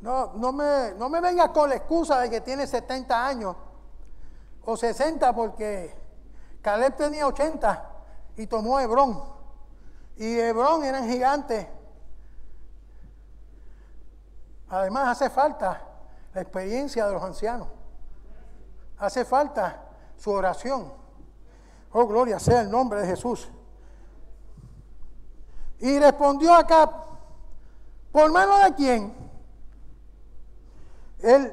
No, 0.00 0.32
no 0.34 0.52
me, 0.52 0.94
no 0.96 1.08
me 1.08 1.20
venga 1.20 1.52
con 1.52 1.70
la 1.70 1.76
excusa 1.76 2.20
de 2.20 2.30
que 2.30 2.40
tiene 2.40 2.66
70 2.66 3.26
años 3.26 3.56
o 4.64 4.76
60 4.76 5.32
porque 5.32 5.94
Caleb 6.60 6.96
tenía 6.96 7.26
80 7.26 7.90
y 8.36 8.46
tomó 8.46 8.78
Hebrón. 8.78 9.22
Y 10.16 10.38
Hebrón 10.38 10.84
eran 10.84 11.08
gigantes. 11.08 11.66
Además 14.72 15.08
hace 15.08 15.28
falta 15.28 15.82
la 16.32 16.40
experiencia 16.40 17.06
de 17.06 17.12
los 17.12 17.22
ancianos. 17.22 17.68
Hace 18.96 19.22
falta 19.22 19.82
su 20.16 20.30
oración. 20.30 20.90
Oh, 21.92 22.06
gloria 22.06 22.38
sea 22.38 22.62
el 22.62 22.70
nombre 22.70 23.02
de 23.02 23.06
Jesús. 23.06 23.50
Y 25.78 25.98
respondió 25.98 26.54
acá, 26.54 26.90
¿por 28.10 28.32
mano 28.32 28.60
de 28.60 28.74
quién? 28.74 29.14
Él, 31.18 31.52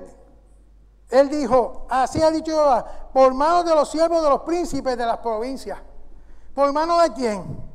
él 1.09 1.29
dijo, 1.29 1.87
así 1.89 2.21
ha 2.21 2.31
dicho 2.31 2.53
Jehová, 2.53 3.09
por 3.11 3.33
mano 3.33 3.65
de 3.65 3.75
los 3.75 3.91
siervos 3.91 4.23
de 4.23 4.29
los 4.29 4.41
príncipes 4.43 4.97
de 4.97 5.05
las 5.05 5.17
provincias. 5.17 5.77
¿Por 6.55 6.71
mano 6.71 6.97
de 7.01 7.11
quién? 7.11 7.69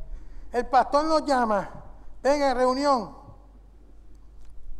El 0.53 0.65
pastor 0.69 1.05
nos 1.05 1.27
llama, 1.27 1.69
venga 2.23 2.53
en 2.53 2.57
reunión. 2.57 3.24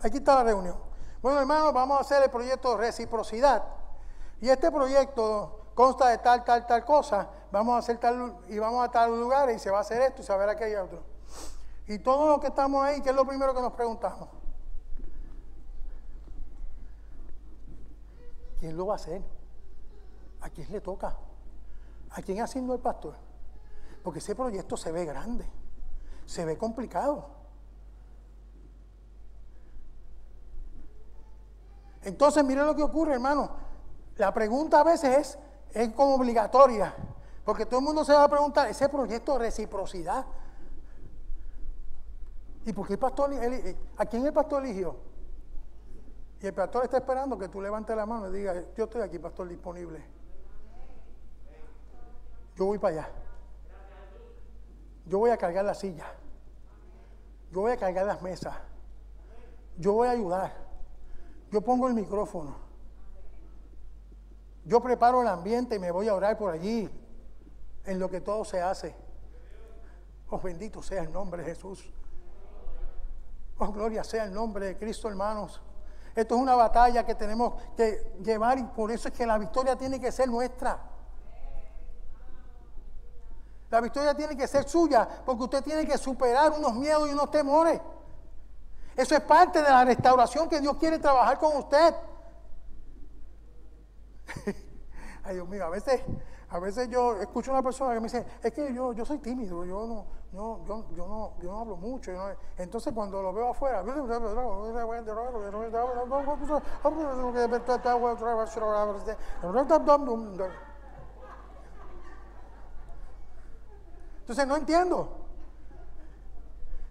Aquí 0.05 0.19
está 0.19 0.35
la 0.35 0.45
reunión. 0.45 0.77
Bueno, 1.23 1.41
hermanos, 1.41 1.73
vamos 1.73 1.97
a 1.97 2.03
hacer 2.03 2.23
el 2.23 2.31
proyecto 2.31 2.77
reciprocidad. 2.77 3.65
Y 4.39 4.51
este 4.51 4.71
proyecto 4.71 5.71
consta 5.75 6.09
de 6.09 6.19
tal, 6.19 6.45
tal, 6.45 6.67
tal 6.67 6.85
cosa. 6.85 7.27
Vamos 7.51 7.75
a 7.75 7.79
hacer 7.79 7.97
tal 7.97 8.37
y 8.49 8.59
vamos 8.59 8.87
a 8.87 8.91
tal 8.91 9.19
lugar 9.19 9.49
y 9.49 9.59
se 9.59 9.71
va 9.71 9.79
a 9.79 9.81
hacer 9.81 10.03
esto 10.03 10.21
y 10.21 10.25
se 10.27 10.31
va 10.31 10.37
a 10.37 10.47
ver 10.47 10.51
aquello 10.51 10.85
otro. 10.85 11.03
Y 11.87 12.01
todos 12.01 12.29
los 12.29 12.39
que 12.39 12.49
estamos 12.49 12.85
ahí, 12.85 13.01
¿qué 13.01 13.09
es 13.09 13.17
lo 13.17 13.27
primero 13.27 13.55
que 13.55 13.63
nos 13.63 13.73
preguntamos? 13.73 14.29
¿Quién 18.61 18.77
lo 18.77 18.89
va 18.89 18.93
a 18.93 18.97
hacer? 18.97 19.23
¿A 20.43 20.51
quién 20.51 20.71
le 20.71 20.83
toca? 20.83 21.17
¿A 22.11 22.21
quién 22.21 22.43
asignó 22.43 22.75
el 22.75 22.81
pastor? 22.81 23.15
Porque 24.03 24.19
ese 24.19 24.35
proyecto 24.35 24.77
se 24.77 24.93
ve 24.93 25.07
grande, 25.07 25.49
se 26.27 26.45
ve 26.45 26.59
complicado. 26.59 27.44
Entonces, 32.05 32.45
mire 32.45 32.63
lo 32.63 32.77
que 32.77 32.83
ocurre, 32.83 33.15
hermano. 33.15 33.51
La 34.17 34.33
pregunta 34.33 34.81
a 34.81 34.85
veces 34.85 35.17
es, 35.17 35.39
es 35.73 35.93
como 35.95 36.15
obligatoria, 36.15 36.95
porque 37.45 37.67
todo 37.67 37.81
el 37.81 37.87
mundo 37.87 38.05
se 38.05 38.13
va 38.13 38.25
a 38.25 38.29
preguntar, 38.29 38.69
ese 38.69 38.89
proyecto 38.89 39.33
de 39.33 39.39
reciprocidad, 39.41 40.25
¿y 42.65 42.73
por 42.73 42.87
qué 42.87 42.95
el 42.95 42.99
pastor, 42.99 43.31
a 43.97 44.07
quién 44.07 44.25
el 44.25 44.33
pastor 44.33 44.65
eligió? 44.65 44.97
Y 46.41 46.47
el 46.47 46.55
pastor 46.55 46.85
está 46.85 46.99
esperando 46.99 47.39
que 47.39 47.49
tú 47.49 47.61
levantes 47.61 47.97
la 47.97 48.07
mano 48.07 48.29
y 48.29 48.39
digas, 48.39 48.57
yo 48.77 48.85
estoy 48.85 49.03
aquí, 49.03 49.19
pastor, 49.19 49.49
disponible. 49.49 50.05
Yo 52.57 52.67
voy 52.67 52.79
para 52.79 52.95
allá. 52.95 53.09
Yo 55.07 55.19
voy 55.19 55.31
a 55.31 55.37
cargar 55.37 55.65
la 55.65 55.75
silla. 55.75 56.07
Yo 57.51 57.63
voy 57.63 57.73
a 57.73 57.77
cargar 57.77 58.07
las 58.07 58.23
mesas. 58.23 58.55
Yo 59.77 59.93
voy 59.93 60.09
a 60.09 60.13
ayudar. 60.13 60.64
Yo 61.55 61.61
pongo 61.61 61.87
el 61.87 61.95
micrófono. 61.95 62.57
Yo 64.65 64.83
preparo 64.83 65.23
el 65.23 65.29
ambiente 65.29 65.77
y 65.77 65.79
me 65.79 65.93
voy 65.93 66.09
a 66.09 66.15
orar 66.17 66.37
por 66.37 66.53
allí, 66.53 66.91
en 67.85 67.99
lo 68.01 68.11
que 68.11 68.21
todo 68.21 68.45
se 68.45 68.61
hace. 68.61 68.93
Oh, 70.31 70.41
bendito 70.41 70.83
sea 70.83 71.05
el 71.05 71.13
nombre 71.13 71.45
de 71.45 71.55
Jesús. 71.55 71.89
Oh, 73.59 73.69
gloria 73.69 74.03
sea 74.03 74.25
el 74.25 74.35
nombre 74.35 74.67
de 74.67 74.77
Cristo, 74.77 75.09
hermanos. 75.09 75.61
Esto 76.17 76.35
es 76.35 76.41
una 76.41 76.57
batalla 76.57 77.07
que 77.07 77.15
tenemos 77.15 77.55
que 77.77 78.17
llevar 78.25 78.59
y 78.59 78.65
por 78.65 78.91
eso 78.91 79.07
es 79.07 79.15
que 79.15 79.25
la 79.25 79.39
victoria 79.39 79.77
tiene 79.77 80.01
que 80.01 80.11
ser 80.11 80.29
nuestra. 80.29 80.77
La 83.71 83.81
victoria 83.81 84.13
tiene 84.13 84.37
que 84.37 84.49
ser 84.49 84.69
suya 84.69 85.09
porque 85.25 85.45
usted 85.45 85.63
tiene 85.63 85.87
que 85.87 85.99
superar 85.99 86.51
unos 86.51 86.75
miedos 86.75 87.09
y 87.09 87.13
unos 87.13 87.31
temores. 87.31 87.81
Eso 88.97 89.15
es 89.17 89.21
parte 89.23 89.61
de 89.61 89.69
la 89.69 89.85
restauración 89.85 90.49
que 90.49 90.61
Dios 90.61 90.77
quiere 90.77 90.99
trabajar 90.99 91.39
con 91.39 91.57
usted. 91.57 91.95
Ay, 95.25 95.35
Dios 95.35 95.49
mío, 95.49 95.65
a 95.65 95.71
veces, 95.71 96.01
a 96.51 96.59
veces 96.61 96.89
yo 96.89 97.17
escucho 97.21 97.51
a 97.51 97.55
una 97.55 97.63
persona 97.63 97.95
que 97.95 98.01
me 98.01 98.05
dice, 98.05 98.25
es 98.43 98.53
que 98.53 98.73
yo, 98.73 98.93
yo 98.93 99.05
soy 99.05 99.19
tímido, 99.19 99.65
yo 99.65 99.87
no, 99.87 100.07
no, 100.33 100.65
yo, 100.65 100.85
yo 100.95 101.09
no, 101.09 101.33
yo 101.41 101.51
no 101.51 101.61
hablo 101.61 101.77
mucho. 101.77 102.13
entonces 102.57 102.93
cuando 102.93 103.21
lo 103.21 103.33
veo 103.33 103.51
afuera, 103.51 103.81
entonces 114.21 114.47
no 114.47 114.57
entiendo. 114.57 115.09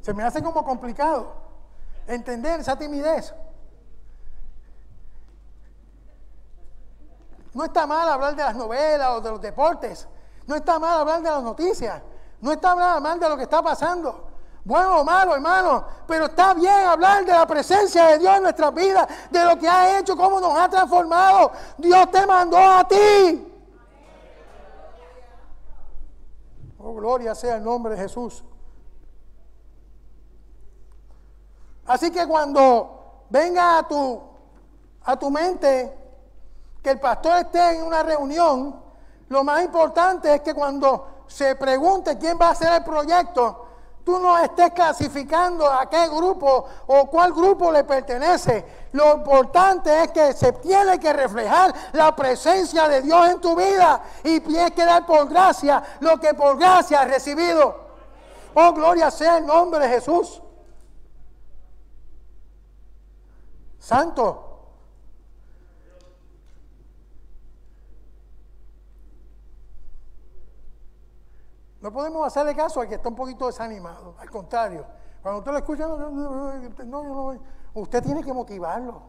Se 0.02 0.14
me 0.14 0.24
hace 0.24 0.44
como 0.44 0.66
complicado 0.66 1.43
entender 2.08 2.60
esa 2.60 2.78
timidez. 2.78 3.34
No 7.54 7.64
está 7.64 7.86
mal 7.86 8.08
hablar 8.10 8.36
de 8.36 8.44
las 8.44 8.56
novelas 8.56 9.10
o 9.12 9.22
de 9.22 9.30
los 9.30 9.42
deportes. 9.42 10.08
No 10.48 10.56
está 10.56 10.80
mal 10.80 11.02
hablar 11.02 11.22
de 11.22 11.30
las 11.30 11.44
noticias. 11.44 12.02
No 12.42 12.52
está 12.52 12.76
mal 12.76 13.20
de 13.20 13.30
lo 13.30 13.38
que 13.38 13.44
está 13.44 13.62
pasando. 13.62 14.28
Bueno 14.66 15.02
o 15.02 15.04
malo, 15.04 15.36
hermano. 15.36 15.86
Pero 16.08 16.26
está 16.26 16.54
bien 16.54 16.86
hablar 16.88 17.26
de 17.26 17.32
la 17.32 17.46
presencia 17.46 18.08
de 18.08 18.20
Dios 18.20 18.38
en 18.38 18.44
nuestras 18.44 18.74
vidas, 18.74 19.08
de 19.30 19.46
lo 19.46 19.58
que 19.58 19.68
ha 19.68 20.00
hecho, 20.00 20.18
cómo 20.18 20.40
nos 20.40 20.58
ha 20.58 20.70
transformado. 20.70 21.52
Dios 21.78 22.10
te 22.12 22.26
mandó 22.26 22.58
a 22.58 22.88
ti. 22.88 23.50
Oh, 26.80 26.94
gloria 26.94 27.34
sea 27.36 27.56
el 27.58 27.64
nombre 27.64 27.96
de 27.96 28.02
Jesús. 28.02 28.44
Así 31.94 32.10
que 32.10 32.26
cuando 32.26 33.28
venga 33.30 33.78
a 33.78 33.88
tu, 33.88 34.20
a 35.04 35.16
tu 35.16 35.30
mente 35.30 35.96
que 36.82 36.90
el 36.90 37.00
pastor 37.00 37.38
esté 37.38 37.76
en 37.76 37.84
una 37.84 38.02
reunión, 38.02 38.82
lo 39.30 39.44
más 39.44 39.64
importante 39.64 40.34
es 40.34 40.42
que 40.42 40.56
cuando 40.56 41.26
se 41.28 41.56
pregunte 41.56 42.18
quién 42.18 42.36
va 42.42 42.48
a 42.48 42.52
hacer 42.54 42.74
el 42.74 42.84
proyecto, 42.84 43.68
tú 44.04 44.18
no 44.18 44.40
estés 44.40 44.72
clasificando 44.72 45.72
a 45.72 45.88
qué 45.88 46.08
grupo 46.08 46.66
o 46.88 47.06
cuál 47.06 47.32
grupo 47.32 47.72
le 47.72 47.84
pertenece. 47.84 48.66
Lo 48.94 49.14
importante 49.14 50.06
es 50.06 50.12
que 50.12 50.34
se 50.34 50.52
tiene 50.54 51.00
que 51.00 51.14
reflejar 51.14 51.76
la 51.92 52.16
presencia 52.16 52.88
de 52.88 53.04
Dios 53.04 53.30
en 53.30 53.40
tu 53.40 53.56
vida 53.56 54.02
y 54.24 54.40
tienes 54.40 54.72
que 54.72 54.84
dar 54.84 55.06
por 55.06 55.30
gracia 55.30 55.84
lo 56.00 56.20
que 56.20 56.34
por 56.34 56.58
gracia 56.58 57.02
has 57.02 57.08
recibido. 57.08 57.82
Oh, 58.56 58.74
gloria 58.74 59.12
sea 59.12 59.38
el 59.38 59.46
nombre 59.46 59.80
de 59.88 59.90
Jesús. 59.90 60.42
Santo. 63.84 64.50
No 71.82 71.92
podemos 71.92 72.26
hacerle 72.26 72.56
caso 72.56 72.80
al 72.80 72.88
que 72.88 72.96
está 72.96 73.10
un 73.10 73.16
poquito 73.16 73.46
desanimado. 73.46 74.16
Al 74.20 74.30
contrario, 74.30 74.86
cuando 75.22 75.40
usted 75.40 75.52
lo 75.52 75.58
escucha, 75.58 75.86
no, 75.86 77.38
usted 77.74 78.02
tiene 78.02 78.24
que 78.24 78.32
motivarlo. 78.32 79.02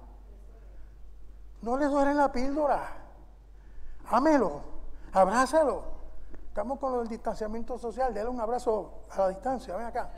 No 1.62 1.76
le 1.76 1.87
duele 1.87 2.12
la 2.12 2.32
píldora. 2.32 2.96
Ámelo, 4.10 4.60
abrácelo. 5.12 5.84
Estamos 6.48 6.80
con 6.80 6.98
el 6.98 7.06
distanciamiento 7.06 7.78
social. 7.78 8.12
Dele 8.12 8.28
un 8.28 8.40
abrazo 8.40 9.04
a 9.12 9.20
la 9.20 9.28
distancia. 9.28 9.76
Ven 9.76 9.87
acá. 9.87 10.10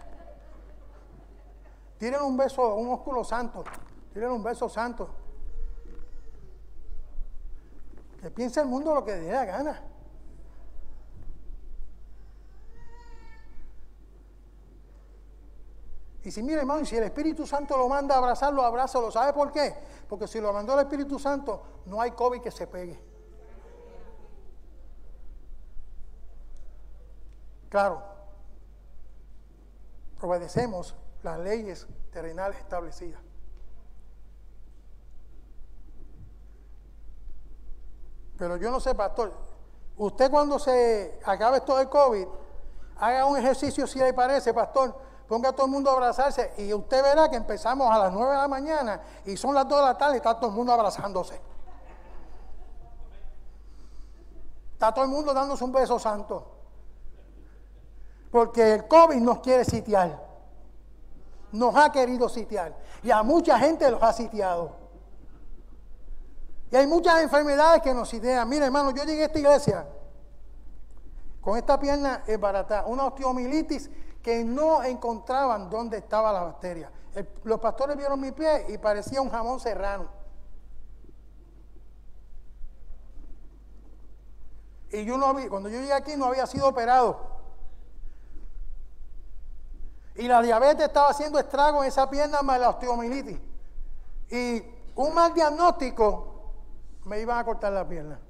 Tienen 1.99 2.23
un 2.23 2.39
beso, 2.39 2.75
un 2.75 2.91
ósculo 2.91 3.23
santo. 3.23 3.63
Tienen 4.17 4.33
un 4.33 4.43
beso 4.43 4.67
santo. 4.67 5.11
Que 8.19 8.31
piense 8.31 8.63
el 8.63 8.67
mundo 8.67 8.95
lo 8.95 9.05
que 9.05 9.11
le 9.11 9.21
dé 9.21 9.33
la 9.33 9.45
gana. 9.45 9.83
Y 16.25 16.31
si, 16.31 16.43
mire, 16.43 16.61
hermano, 16.61 16.87
si 16.87 16.97
el 16.97 17.03
Espíritu 17.03 17.47
Santo 17.47 17.77
lo 17.77 17.91
manda 17.91 18.15
a 18.15 18.19
abrazarlo, 18.19 18.63
abrázalo. 18.63 19.11
¿Sabe 19.11 19.35
por 19.35 19.53
qué? 19.53 19.75
Porque 20.09 20.27
si 20.27 20.41
lo 20.41 20.51
mandó 20.51 20.73
el 20.73 20.87
Espíritu 20.87 21.19
Santo, 21.19 21.83
no 21.85 22.01
hay 22.01 22.13
COVID 22.13 22.41
que 22.41 22.51
se 22.51 22.67
pegue. 22.67 22.99
Claro, 27.69 28.03
obedecemos 30.23 30.97
las 31.23 31.39
leyes 31.39 31.87
terrenales 32.11 32.59
establecidas. 32.61 33.26
Pero 38.39 38.57
yo 38.57 38.71
no 38.71 38.81
sé, 38.81 38.95
pastor, 38.95 39.33
usted 39.97 40.31
cuando 40.31 40.59
se 40.59 41.19
acabe 41.25 41.59
esto 41.59 41.77
del 41.77 41.89
COVID, 41.89 42.27
haga 42.99 43.27
un 43.27 43.37
ejercicio 43.37 43.87
si 43.87 43.99
le 43.99 44.13
parece, 44.13 44.53
pastor, 44.53 44.95
ponga 45.27 45.51
a 45.51 45.53
todo 45.53 45.67
el 45.67 45.73
mundo 45.73 45.91
a 45.91 45.95
abrazarse 45.95 46.53
y 46.59 46.73
usted 46.73 47.03
verá 47.03 47.29
que 47.29 47.37
empezamos 47.37 47.91
a 47.91 47.99
las 47.99 48.13
9 48.13 48.31
de 48.31 48.39
la 48.39 48.49
mañana 48.49 49.01
y 49.25 49.37
son 49.37 49.55
las 49.55 49.67
2 49.69 49.79
de 49.79 49.85
la 49.85 49.99
tarde 49.99 50.15
y 50.15 50.17
está 50.19 50.39
todo 50.39 50.51
el 50.51 50.57
mundo 50.57 50.73
abrazándose. 50.73 51.41
Está 54.73 54.93
todo 54.93 55.05
el 55.05 55.11
mundo 55.11 55.33
dándose 55.33 55.65
un 55.65 55.73
beso 55.73 55.99
santo. 55.99 56.53
Porque 58.31 58.75
el 58.75 58.87
COVID 58.87 59.17
nos 59.17 59.39
quiere 59.39 59.65
sitiar. 59.65 60.23
Nos 61.53 61.75
ha 61.75 61.91
querido 61.91 62.29
sitiar. 62.29 62.77
Y 63.03 63.11
a 63.11 63.23
mucha 63.23 63.59
gente 63.59 63.91
los 63.91 64.03
ha 64.03 64.13
sitiado. 64.13 64.86
Y 66.71 66.77
hay 66.77 66.87
muchas 66.87 67.23
enfermedades 67.23 67.83
que 67.83 67.95
nos 67.95 68.09
sitian. 68.09 68.49
Mira, 68.49 68.67
hermano, 68.67 68.91
yo 68.91 69.05
llegué 69.05 69.23
a 69.23 69.27
esta 69.27 69.39
iglesia 69.39 69.87
con 71.41 71.57
esta 71.57 71.79
pierna 71.79 72.25
barata, 72.41 72.85
una 72.87 73.05
osteomilitis 73.05 73.89
que 74.21 74.43
no 74.43 74.83
encontraban 74.83 75.71
dónde 75.71 75.99
estaba 75.99 76.33
la 76.33 76.43
bacteria. 76.43 76.91
los 77.45 77.61
pastores 77.61 77.97
vieron 77.97 78.21
mi 78.21 78.33
pie 78.33 78.67
y 78.69 78.79
parecía 78.79 79.23
un 79.23 79.31
jamón 79.31 79.61
serrano. 79.61 80.09
Y 84.91 85.05
yo 85.05 85.17
no 85.17 85.27
había, 85.27 85.49
cuando 85.49 85.69
yo 85.69 85.79
llegué 85.79 85.93
aquí 85.93 86.17
no 86.17 86.27
había 86.27 86.47
sido 86.47 86.69
operado. 86.69 87.37
Y 90.17 90.27
la 90.27 90.43
diabetes 90.43 90.87
estaba 90.87 91.11
haciendo 91.11 91.39
estrago 91.39 91.83
en 91.83 91.89
esa 91.89 92.11
pierna 92.11 92.43
más 92.43 92.59
la 92.59 92.71
osteomilitis. 92.71 93.39
Y 94.31 94.65
un 94.97 95.15
mal 95.15 95.33
diagnóstico 95.33 96.36
me 97.07 97.21
iban 97.21 97.39
a 97.39 97.45
cortar 97.45 97.73
la 97.73 97.89
pierna. 97.89 98.21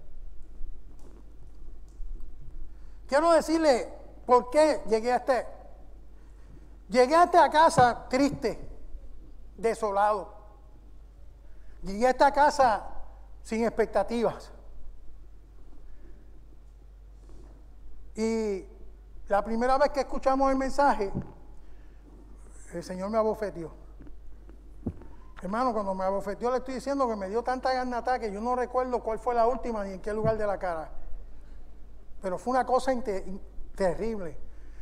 Quiero 3.09 3.33
decirle 3.33 3.89
por 4.25 4.51
qué 4.51 4.83
llegué 4.89 5.13
a 5.13 5.17
este 5.17 5.57
Llegué 6.89 7.17
a 7.17 7.25
esta 7.25 7.51
casa 7.51 8.07
triste, 8.09 8.59
desolado. 9.57 10.33
Llegué 11.83 12.07
a 12.07 12.11
esta 12.11 12.33
casa 12.33 12.89
sin 13.43 13.65
expectativas. 13.65 14.53
Y 18.15 18.65
la 19.29 19.45
primera 19.45 19.77
vez 19.79 19.91
que 19.91 20.01
escuchamos 20.01 20.51
el 20.51 20.57
mensaje, 20.57 21.13
el 22.73 22.85
Señor 22.85 23.11
me 23.11 23.19
abofeteó. 23.19 23.86
Hermano, 25.47 25.73
cuando 25.73 25.95
me 25.95 26.03
abofeteó 26.03 26.51
le 26.51 26.57
estoy 26.57 26.75
diciendo 26.75 27.07
que 27.07 27.15
me 27.15 27.29
dio 27.29 27.41
tanta 27.41 27.73
garnata 27.73 28.19
que 28.19 28.33
yo 28.33 28.41
no 28.41 28.57
recuerdo 28.57 29.01
cuál 29.01 29.21
fue 29.21 29.33
la 29.33 29.47
última 29.47 29.85
ni 29.85 29.93
en 29.93 30.01
qué 30.01 30.13
lugar 30.13 30.37
de 30.37 30.45
la 30.45 30.59
cara. 30.59 30.91
Pero 32.21 32.37
fue 32.37 32.51
una 32.51 32.67
cosa 32.67 32.91
terrible. 33.77 34.37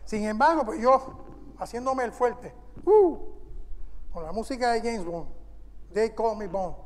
Sin 0.07 0.24
embargo, 0.24 0.64
pues 0.64 0.81
yo, 0.81 1.27
haciéndome 1.59 2.05
el 2.05 2.12
fuerte, 2.12 2.55
uh, 2.87 3.18
con 4.11 4.24
la 4.24 4.33
música 4.33 4.72
de 4.72 4.81
James 4.81 5.05
Bond, 5.05 5.29
They 5.92 6.14
Call 6.14 6.38
Me 6.38 6.48
Bond. 6.48 6.77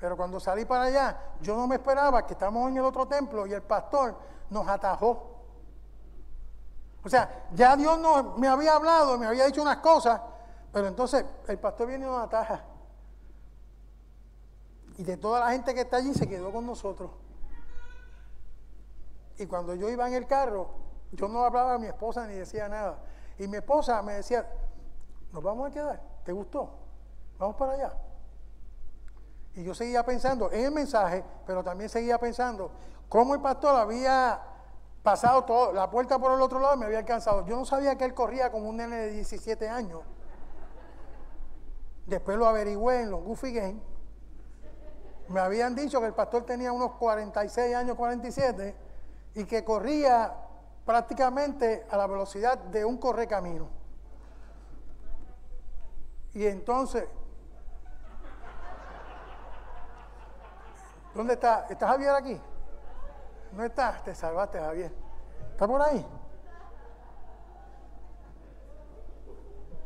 Pero 0.00 0.16
cuando 0.16 0.40
salí 0.40 0.64
para 0.64 0.86
allá, 0.86 1.20
yo 1.40 1.56
no 1.56 1.68
me 1.68 1.76
esperaba 1.76 2.26
que 2.26 2.32
estamos 2.32 2.68
en 2.68 2.78
el 2.78 2.84
otro 2.84 3.06
templo 3.06 3.46
y 3.46 3.52
el 3.52 3.62
pastor 3.62 4.18
nos 4.50 4.66
atajó. 4.66 5.36
O 7.04 7.08
sea, 7.08 7.46
ya 7.52 7.76
Dios 7.76 7.96
no, 8.00 8.34
me 8.38 8.48
había 8.48 8.74
hablado, 8.74 9.16
me 9.18 9.26
había 9.26 9.46
dicho 9.46 9.62
unas 9.62 9.76
cosas, 9.76 10.20
pero 10.72 10.88
entonces 10.88 11.24
el 11.48 11.58
pastor 11.58 11.88
viene 11.88 12.06
y 12.06 12.08
nos 12.08 12.22
ataja. 12.22 12.64
Y 14.98 15.04
de 15.04 15.16
toda 15.16 15.40
la 15.40 15.52
gente 15.52 15.74
que 15.74 15.82
está 15.82 15.98
allí 15.98 16.14
se 16.14 16.28
quedó 16.28 16.52
con 16.52 16.66
nosotros. 16.66 17.10
Y 19.38 19.46
cuando 19.46 19.74
yo 19.74 19.88
iba 19.88 20.06
en 20.08 20.14
el 20.14 20.26
carro, 20.26 20.70
yo 21.12 21.28
no 21.28 21.44
hablaba 21.44 21.74
a 21.74 21.78
mi 21.78 21.86
esposa 21.86 22.26
ni 22.26 22.34
decía 22.34 22.68
nada. 22.68 22.98
Y 23.38 23.46
mi 23.48 23.58
esposa 23.58 24.00
me 24.02 24.14
decía, 24.14 24.46
nos 25.32 25.42
vamos 25.42 25.68
a 25.68 25.70
quedar, 25.70 26.00
¿te 26.24 26.32
gustó? 26.32 26.70
Vamos 27.38 27.56
para 27.56 27.72
allá. 27.72 27.92
Y 29.54 29.64
yo 29.64 29.74
seguía 29.74 30.04
pensando 30.04 30.50
en 30.50 30.66
el 30.66 30.70
mensaje, 30.70 31.24
pero 31.46 31.62
también 31.62 31.90
seguía 31.90 32.18
pensando 32.18 32.70
cómo 33.08 33.34
el 33.34 33.40
pastor 33.40 33.76
había 33.76 34.40
pasado 35.02 35.44
todo, 35.44 35.72
la 35.72 35.90
puerta 35.90 36.18
por 36.18 36.32
el 36.32 36.42
otro 36.42 36.58
lado 36.58 36.74
y 36.74 36.78
me 36.78 36.86
había 36.86 36.98
alcanzado. 36.98 37.46
Yo 37.46 37.56
no 37.56 37.64
sabía 37.64 37.96
que 37.96 38.04
él 38.04 38.12
corría 38.12 38.50
como 38.50 38.68
un 38.68 38.78
nene 38.78 38.96
de 38.96 39.10
17 39.12 39.68
años. 39.68 40.00
Después 42.06 42.38
lo 42.38 42.46
averigüé 42.46 43.02
en 43.02 43.10
los 43.10 43.22
Goofy 43.22 43.52
Games. 43.52 43.82
Me 45.28 45.40
habían 45.40 45.74
dicho 45.74 46.00
que 46.00 46.06
el 46.06 46.14
pastor 46.14 46.44
tenía 46.44 46.70
unos 46.72 46.92
46 46.92 47.74
años, 47.74 47.96
47, 47.96 48.76
y 49.34 49.44
que 49.44 49.64
corría 49.64 50.32
prácticamente 50.84 51.84
a 51.90 51.96
la 51.96 52.06
velocidad 52.06 52.56
de 52.56 52.84
un 52.84 52.96
correcamino. 52.96 53.68
Y 56.32 56.46
entonces, 56.46 57.08
¿dónde 61.12 61.34
está? 61.34 61.66
¿Está 61.68 61.88
Javier 61.88 62.10
aquí? 62.10 62.40
¿No 63.52 63.64
está? 63.64 64.00
Te 64.04 64.14
salvaste, 64.14 64.60
Javier. 64.60 64.92
¿Está 65.52 65.66
por 65.66 65.82
ahí? 65.82 66.06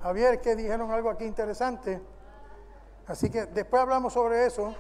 Javier, 0.03 0.41
que 0.41 0.57
dijeron 0.57 0.91
algo 0.91 1.11
aquí 1.11 1.25
interesante. 1.25 2.01
Así 3.07 3.29
que 3.29 3.47
después 3.47 3.83
hablamos 3.83 4.13
sobre 4.13 4.47
eso, 4.47 4.75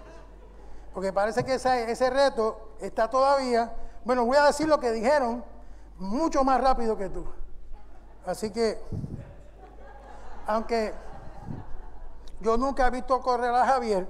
porque 0.95 1.13
parece 1.13 1.45
que 1.45 1.55
ese, 1.55 1.91
ese 1.91 2.11
reto 2.11 2.75
está 2.81 3.09
todavía. 3.11 3.73
Bueno, 4.05 4.25
voy 4.25 4.37
a 4.37 4.45
decir 4.45 4.69
lo 4.69 4.81
que 4.81 4.93
dijeron 4.93 5.45
mucho 5.99 6.43
más 6.45 6.61
rápido 6.61 6.97
que 6.97 7.09
tú. 7.09 7.25
Así 8.25 8.51
que, 8.51 8.81
aunque 10.47 10.95
yo 12.41 12.57
nunca 12.57 12.87
he 12.87 12.91
visto 12.91 13.21
correr 13.21 13.55
a 13.55 13.67
Javier, 13.67 14.07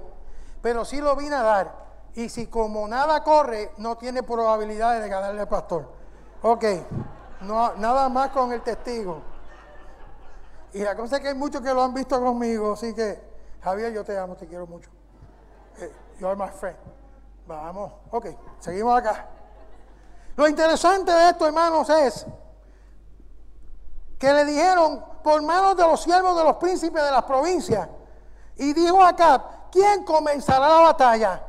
pero 0.61 0.85
sí 0.85 1.01
lo 1.01 1.15
vi 1.15 1.27
nadar. 1.27 1.81
Y 2.13 2.29
si 2.29 2.47
como 2.47 2.87
nada 2.87 3.23
corre, 3.23 3.71
no 3.77 3.97
tiene 3.97 4.23
probabilidad 4.23 4.99
de 5.01 5.09
ganarle 5.09 5.41
al 5.41 5.47
pastor. 5.47 5.85
Ok, 6.41 6.63
nada 7.41 8.09
más 8.09 8.29
con 8.29 8.51
el 8.51 8.61
testigo. 8.61 9.30
Y 10.73 10.79
la 10.79 10.95
cosa 10.95 11.17
es 11.17 11.21
que 11.21 11.27
hay 11.29 11.35
muchos 11.35 11.61
que 11.61 11.73
lo 11.73 11.83
han 11.83 11.93
visto 11.93 12.19
conmigo, 12.21 12.73
así 12.73 12.93
que 12.93 13.21
Javier, 13.61 13.93
yo 13.93 14.03
te 14.03 14.17
amo, 14.17 14.35
te 14.35 14.47
quiero 14.47 14.65
mucho. 14.65 14.89
Eh, 15.77 15.91
you 16.19 16.27
are 16.27 16.35
my 16.35 16.49
friend. 16.49 16.77
Vamos, 17.45 17.91
ok, 18.11 18.27
seguimos 18.59 18.97
acá. 18.97 19.27
Lo 20.35 20.47
interesante 20.47 21.11
de 21.11 21.29
esto, 21.29 21.45
hermanos, 21.45 21.89
es 21.89 22.25
que 24.17 24.31
le 24.31 24.45
dijeron 24.45 25.03
por 25.23 25.41
manos 25.41 25.75
de 25.75 25.83
los 25.83 26.01
siervos 26.01 26.37
de 26.37 26.43
los 26.43 26.55
príncipes 26.57 27.03
de 27.03 27.11
las 27.11 27.23
provincias. 27.23 27.87
Y 28.55 28.73
dijo 28.73 29.03
acá, 29.03 29.43
¿quién 29.71 30.03
comenzará 30.03 30.67
la 30.67 30.79
batalla? 30.79 31.43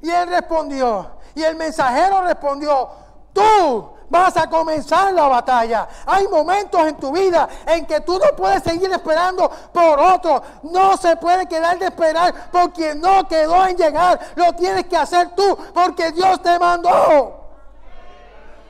Y 0.00 0.10
él 0.10 0.28
respondió, 0.28 1.10
y 1.34 1.42
el 1.42 1.56
mensajero 1.56 2.22
respondió, 2.22 2.88
tú 3.32 3.97
vas 4.08 4.36
a 4.36 4.48
comenzar 4.48 5.12
la 5.12 5.28
batalla. 5.28 5.88
Hay 6.06 6.26
momentos 6.28 6.86
en 6.86 6.96
tu 6.96 7.12
vida 7.12 7.48
en 7.66 7.86
que 7.86 8.00
tú 8.00 8.18
no 8.18 8.34
puedes 8.36 8.62
seguir 8.62 8.90
esperando 8.90 9.50
por 9.72 9.98
otro. 9.98 10.42
No 10.64 10.96
se 10.96 11.16
puede 11.16 11.46
quedar 11.46 11.78
de 11.78 11.86
esperar 11.86 12.50
por 12.50 12.72
quien 12.72 13.00
no 13.00 13.26
quedó 13.28 13.66
en 13.66 13.76
llegar. 13.76 14.18
Lo 14.34 14.52
tienes 14.54 14.86
que 14.86 14.96
hacer 14.96 15.34
tú 15.34 15.56
porque 15.74 16.12
Dios 16.12 16.42
te 16.42 16.58
mandó. 16.58 17.34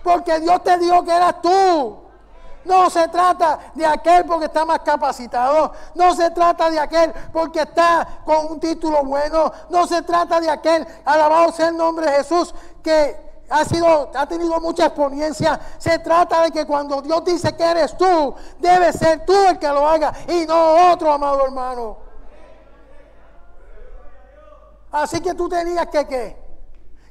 Porque 0.03 0.41
Dios 0.41 0.63
te 0.63 0.79
dijo 0.79 1.05
que 1.05 1.13
eras 1.13 1.41
tú. 1.43 2.09
No 2.65 2.91
se 2.91 3.09
trata 3.09 3.59
de 3.75 3.87
aquel 3.87 4.27
porque 4.27 4.47
está 4.47 4.65
más 4.65 4.81
capacitado. 4.81 5.73
No 5.95 6.15
se 6.15 6.31
trata 6.31 6.71
de 6.71 6.79
aquel 6.79 7.13
porque 7.33 7.61
está 7.61 8.07
con 8.25 8.53
un 8.53 8.61
título 8.61 9.03
bueno. 9.05 9.51
No 9.71 9.87
se 9.87 10.03
trata 10.03 10.41
de 10.41 10.51
aquel, 10.51 10.87
alabado 11.05 11.51
sea 11.53 11.69
el 11.69 11.77
nombre 11.77 12.11
de 12.11 12.19
Jesús, 12.19 12.55
que 12.83 13.28
ha, 13.49 13.65
sido, 13.65 14.11
ha 14.15 14.27
tenido 14.27 14.61
mucha 14.61 14.87
experiencia. 14.87 15.59
Se 15.79 15.99
trata 15.99 16.43
de 16.43 16.51
que 16.51 16.67
cuando 16.67 17.01
Dios 17.03 17.25
dice 17.25 17.55
que 17.57 17.65
eres 17.65 17.97
tú, 17.97 18.35
debe 18.59 18.93
ser 18.93 19.25
tú 19.25 19.35
el 19.47 19.59
que 19.59 19.69
lo 19.69 19.89
haga 19.89 20.13
y 20.29 20.47
no 20.47 20.93
otro, 20.93 21.13
amado 21.13 21.45
hermano. 21.45 21.97
Así 24.91 25.21
que 25.21 25.35
tú 25.35 25.49
tenías 25.49 25.87
que 25.89 26.07
qué? 26.07 26.49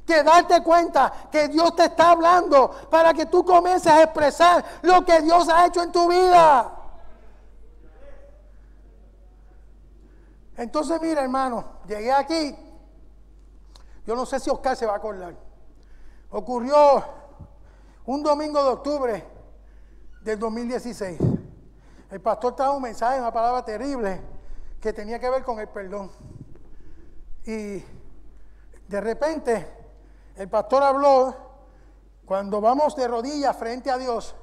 que 0.08 0.22
darte 0.22 0.62
cuenta 0.62 1.12
que 1.30 1.48
Dios 1.48 1.76
te 1.76 1.84
está 1.84 2.12
hablando 2.12 2.70
para 2.90 3.12
que 3.12 3.26
tú 3.26 3.44
comiences 3.44 3.92
a 3.92 4.04
expresar 4.04 4.64
lo 4.80 5.04
que 5.04 5.20
Dios 5.20 5.50
ha 5.50 5.66
hecho 5.66 5.82
en 5.82 5.92
tu 5.92 6.08
vida. 6.08 6.74
Entonces, 10.56 10.98
mira, 11.02 11.22
hermano, 11.22 11.62
llegué 11.86 12.10
aquí. 12.10 12.56
Yo 14.06 14.16
no 14.16 14.24
sé 14.24 14.40
si 14.40 14.48
Oscar 14.48 14.74
se 14.74 14.86
va 14.86 14.94
a 14.94 14.96
acordar. 14.96 15.47
Ocurrió 16.30 17.04
un 18.06 18.22
domingo 18.22 18.62
de 18.62 18.68
octubre 18.70 19.24
del 20.22 20.38
2016. 20.38 21.18
El 22.10 22.20
pastor 22.20 22.54
trajo 22.56 22.74
un 22.74 22.82
mensaje, 22.82 23.18
una 23.18 23.32
palabra 23.32 23.64
terrible 23.64 24.20
que 24.80 24.92
tenía 24.92 25.18
que 25.18 25.30
ver 25.30 25.42
con 25.42 25.58
el 25.58 25.68
perdón. 25.68 26.10
Y 27.44 27.82
de 28.88 29.00
repente 29.00 29.66
el 30.36 30.48
pastor 30.48 30.82
habló 30.82 31.34
cuando 32.24 32.60
vamos 32.60 32.94
de 32.94 33.08
rodillas 33.08 33.56
frente 33.56 33.90
a 33.90 33.98
Dios 33.98 34.34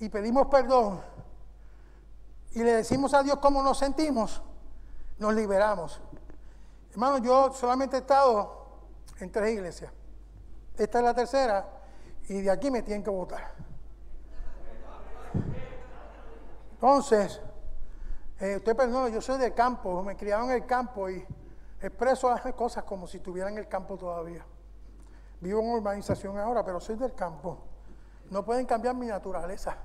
y 0.00 0.08
pedimos 0.08 0.46
perdón 0.48 1.00
y 2.52 2.62
le 2.62 2.74
decimos 2.74 3.14
a 3.14 3.22
Dios 3.22 3.38
cómo 3.38 3.62
nos 3.62 3.78
sentimos, 3.78 4.42
nos 5.18 5.34
liberamos. 5.34 6.00
Hermano, 6.90 7.18
yo 7.18 7.52
solamente 7.52 7.96
he 7.96 8.00
estado 8.00 8.66
en 9.20 9.30
tres 9.30 9.52
iglesias. 9.52 9.92
Esta 10.78 10.98
es 10.98 11.04
la 11.04 11.12
tercera 11.12 11.66
y 12.28 12.40
de 12.40 12.50
aquí 12.50 12.70
me 12.70 12.82
tienen 12.82 13.02
que 13.02 13.10
votar. 13.10 13.50
Entonces, 16.72 17.40
eh, 18.38 18.56
usted 18.56 18.76
perdón, 18.76 19.12
yo 19.12 19.20
soy 19.20 19.38
del 19.38 19.52
campo, 19.52 20.00
me 20.04 20.16
criaron 20.16 20.50
en 20.50 20.62
el 20.62 20.66
campo 20.66 21.10
y 21.10 21.26
expreso 21.80 22.30
las 22.30 22.54
cosas 22.54 22.84
como 22.84 23.08
si 23.08 23.16
estuviera 23.16 23.50
en 23.50 23.58
el 23.58 23.66
campo 23.66 23.96
todavía. 23.96 24.46
Vivo 25.40 25.60
en 25.60 25.70
urbanización 25.70 26.38
ahora, 26.38 26.64
pero 26.64 26.78
soy 26.78 26.94
del 26.94 27.14
campo. 27.14 27.58
No 28.30 28.44
pueden 28.44 28.64
cambiar 28.64 28.94
mi 28.94 29.06
naturaleza. 29.06 29.76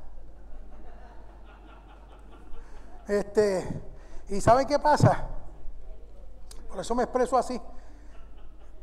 Este, 3.07 3.81
¿y 4.29 4.39
saben 4.39 4.67
qué 4.67 4.77
pasa? 4.77 5.27
Por 6.69 6.79
eso 6.79 6.93
me 6.93 7.03
expreso 7.03 7.35
así. 7.35 7.59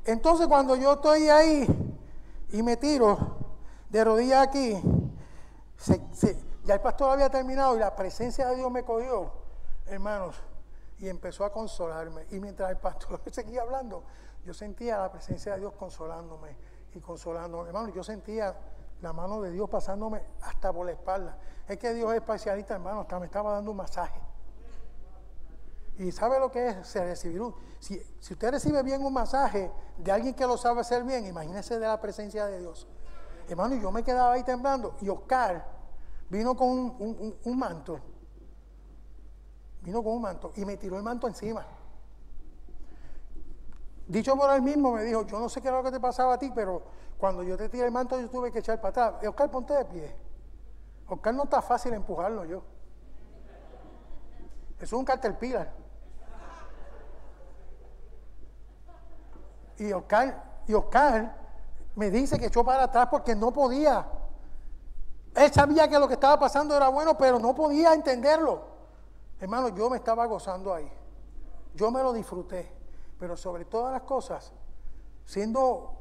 Entonces 0.04 0.48
cuando 0.48 0.74
yo 0.74 0.94
estoy 0.94 1.28
ahí 1.28 1.89
y 2.52 2.62
me 2.62 2.76
tiro 2.76 3.36
de 3.88 4.04
rodillas 4.04 4.46
aquí. 4.46 4.80
ya 6.64 6.74
el 6.74 6.80
pastor 6.80 7.12
había 7.12 7.28
terminado 7.28 7.76
y 7.76 7.80
la 7.80 7.94
presencia 7.94 8.48
de 8.48 8.56
Dios 8.56 8.70
me 8.70 8.84
cogió, 8.84 9.32
hermanos, 9.86 10.36
y 10.98 11.08
empezó 11.08 11.44
a 11.44 11.52
consolarme. 11.52 12.26
Y 12.30 12.40
mientras 12.40 12.70
el 12.70 12.76
pastor 12.76 13.20
seguía 13.30 13.62
hablando, 13.62 14.04
yo 14.44 14.54
sentía 14.54 14.98
la 14.98 15.10
presencia 15.10 15.54
de 15.54 15.60
Dios 15.60 15.72
consolándome 15.74 16.56
y 16.94 17.00
consolándome. 17.00 17.68
Hermano, 17.68 17.88
yo 17.88 18.02
sentía 18.02 18.54
la 19.00 19.12
mano 19.12 19.40
de 19.40 19.50
Dios 19.50 19.68
pasándome 19.68 20.22
hasta 20.42 20.72
por 20.72 20.86
la 20.86 20.92
espalda. 20.92 21.38
Es 21.66 21.78
que 21.78 21.94
Dios 21.94 22.10
es 22.10 22.18
especialista, 22.18 22.74
hermano, 22.74 23.00
hasta 23.00 23.18
me 23.18 23.26
estaba 23.26 23.52
dando 23.52 23.70
un 23.70 23.76
masaje. 23.78 24.20
Y 26.00 26.12
sabe 26.12 26.40
lo 26.40 26.50
que 26.50 26.66
es 26.66 26.94
recibir 26.94 27.42
un. 27.42 27.54
Si, 27.78 28.02
si 28.20 28.32
usted 28.32 28.52
recibe 28.52 28.82
bien 28.82 29.04
un 29.04 29.12
masaje 29.12 29.70
de 29.98 30.10
alguien 30.10 30.32
que 30.32 30.46
lo 30.46 30.56
sabe 30.56 30.80
hacer 30.80 31.04
bien, 31.04 31.26
imagínese 31.26 31.78
de 31.78 31.86
la 31.86 32.00
presencia 32.00 32.46
de 32.46 32.58
Dios. 32.58 32.88
Hermano, 33.46 33.74
yo 33.74 33.92
me 33.92 34.02
quedaba 34.02 34.32
ahí 34.32 34.42
temblando 34.42 34.96
y 35.02 35.10
Oscar 35.10 35.62
vino 36.30 36.56
con 36.56 36.70
un, 36.70 37.58
manto. 37.58 38.00
Vino 39.82 40.02
con 40.02 40.14
un 40.14 40.22
manto 40.22 40.52
y 40.56 40.64
me 40.64 40.78
tiró 40.78 40.96
el 40.96 41.02
manto 41.02 41.28
encima. 41.28 41.66
Dicho 44.06 44.34
por 44.36 44.50
él 44.52 44.62
mismo, 44.62 44.92
me 44.92 45.04
dijo, 45.04 45.26
yo 45.26 45.38
no 45.38 45.50
sé 45.50 45.60
qué 45.60 45.68
era 45.68 45.76
lo 45.76 45.84
que 45.84 45.90
te 45.90 46.00
pasaba 46.00 46.32
a 46.32 46.38
ti, 46.38 46.50
pero 46.54 46.82
cuando 47.18 47.42
yo 47.42 47.58
te 47.58 47.68
tiré 47.68 47.84
el 47.84 47.92
manto 47.92 48.18
yo 48.18 48.30
tuve 48.30 48.50
que 48.50 48.60
echar 48.60 48.80
para 48.80 49.08
atrás. 49.10 49.28
Oscar, 49.28 49.50
ponte 49.50 49.74
de 49.74 49.84
pie. 49.84 50.16
Oscar 51.08 51.34
no 51.34 51.42
está 51.42 51.60
fácil 51.60 51.92
empujarlo 51.92 52.46
yo. 52.46 52.62
Es 54.80 54.90
un 54.94 55.04
pilar. 55.38 55.79
Y 59.80 59.92
Oscar, 59.94 60.44
y 60.68 61.98
me 61.98 62.10
dice 62.10 62.38
que 62.38 62.46
echó 62.46 62.62
para 62.62 62.84
atrás 62.84 63.08
porque 63.10 63.34
no 63.34 63.50
podía. 63.50 64.06
Él 65.34 65.52
sabía 65.52 65.88
que 65.88 65.98
lo 65.98 66.06
que 66.06 66.14
estaba 66.14 66.38
pasando 66.38 66.76
era 66.76 66.88
bueno, 66.88 67.16
pero 67.16 67.38
no 67.38 67.54
podía 67.54 67.94
entenderlo. 67.94 68.62
Hermano, 69.40 69.70
yo 69.70 69.88
me 69.88 69.96
estaba 69.96 70.26
gozando 70.26 70.74
ahí. 70.74 70.90
Yo 71.74 71.90
me 71.90 72.02
lo 72.02 72.12
disfruté. 72.12 72.70
Pero 73.18 73.38
sobre 73.38 73.64
todas 73.64 73.92
las 73.92 74.02
cosas, 74.02 74.52
siendo 75.24 75.92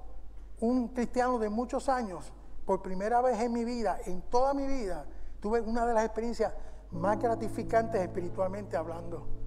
un 0.59 0.89
cristiano 0.89 1.39
de 1.39 1.47
muchos 1.47 1.87
años, 1.87 2.33
por 2.65 2.81
primera 2.81 3.21
vez 3.21 3.39
en 3.39 3.53
mi 3.53 3.63
vida, 3.63 3.97
en 4.05 4.21
toda 4.23 4.53
mi 4.53 4.67
vida, 4.67 5.05
tuve 5.39 5.61
una 5.61 5.85
de 5.85 5.93
las 5.93 6.03
experiencias 6.03 6.53
más 6.91 7.17
gratificantes 7.17 8.01
espiritualmente 8.01 8.75
hablando. 8.75 9.38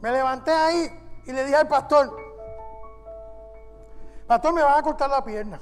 Me 0.00 0.10
levanté 0.10 0.50
ahí 0.50 1.22
y 1.26 1.32
le 1.32 1.44
dije 1.44 1.56
al 1.56 1.68
pastor, 1.68 2.16
pastor, 4.26 4.52
me 4.54 4.62
van 4.62 4.78
a 4.78 4.82
cortar 4.82 5.10
la 5.10 5.22
pierna. 5.22 5.60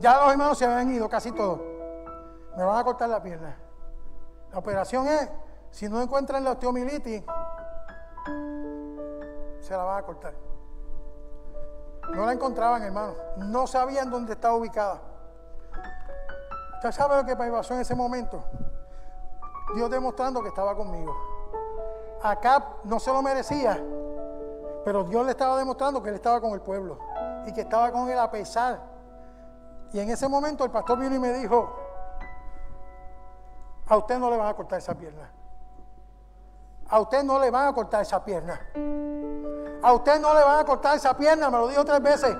Ya 0.00 0.18
los 0.20 0.32
hermanos 0.32 0.58
se 0.58 0.64
habían 0.64 0.92
ido, 0.92 1.08
casi 1.08 1.30
todos. 1.32 1.60
Me 2.56 2.64
van 2.64 2.78
a 2.78 2.84
cortar 2.84 3.08
la 3.08 3.22
pierna. 3.22 3.56
La 4.50 4.58
operación 4.58 5.06
es 5.06 5.30
si 5.70 5.88
no 5.88 6.02
encuentran 6.02 6.44
la 6.44 6.52
osteomilitis, 6.52 7.22
se 9.60 9.70
la 9.70 9.84
van 9.84 9.98
a 9.98 10.02
cortar. 10.02 10.34
No 12.10 12.26
la 12.26 12.32
encontraban, 12.32 12.82
hermano. 12.82 13.14
No 13.36 13.66
sabían 13.66 14.10
dónde 14.10 14.32
estaba 14.32 14.54
ubicada. 14.54 15.00
¿Usted 16.74 16.92
sabe 16.92 17.16
lo 17.16 17.24
que 17.24 17.36
pasó 17.36 17.74
en 17.74 17.80
ese 17.80 17.94
momento? 17.94 18.44
Dios 19.74 19.88
demostrando 19.88 20.42
que 20.42 20.48
estaba 20.48 20.74
conmigo. 20.74 21.31
Acá 22.22 22.64
no 22.84 23.00
se 23.00 23.12
lo 23.12 23.20
merecía, 23.20 23.82
pero 24.84 25.02
Dios 25.04 25.24
le 25.24 25.32
estaba 25.32 25.58
demostrando 25.58 26.02
que 26.02 26.08
él 26.08 26.14
estaba 26.14 26.40
con 26.40 26.52
el 26.52 26.60
pueblo 26.60 26.98
y 27.46 27.52
que 27.52 27.62
estaba 27.62 27.90
con 27.90 28.08
él 28.08 28.18
a 28.18 28.30
pesar. 28.30 28.80
Y 29.92 29.98
en 29.98 30.08
ese 30.08 30.28
momento 30.28 30.64
el 30.64 30.70
pastor 30.70 30.98
vino 30.98 31.14
y 31.14 31.18
me 31.18 31.32
dijo, 31.32 31.74
a 33.88 33.96
usted 33.96 34.18
no 34.18 34.30
le 34.30 34.36
van 34.36 34.48
a 34.48 34.54
cortar 34.54 34.78
esa 34.78 34.94
pierna. 34.94 35.30
A 36.88 37.00
usted 37.00 37.24
no 37.24 37.40
le 37.40 37.50
van 37.50 37.68
a 37.68 37.74
cortar 37.74 38.02
esa 38.02 38.24
pierna. 38.24 38.60
A 39.82 39.92
usted 39.92 40.20
no 40.20 40.32
le 40.32 40.44
van 40.44 40.60
a 40.60 40.64
cortar 40.64 40.96
esa 40.96 41.16
pierna, 41.16 41.50
me 41.50 41.58
lo 41.58 41.68
dijo 41.68 41.84
tres 41.84 42.02
veces. 42.02 42.36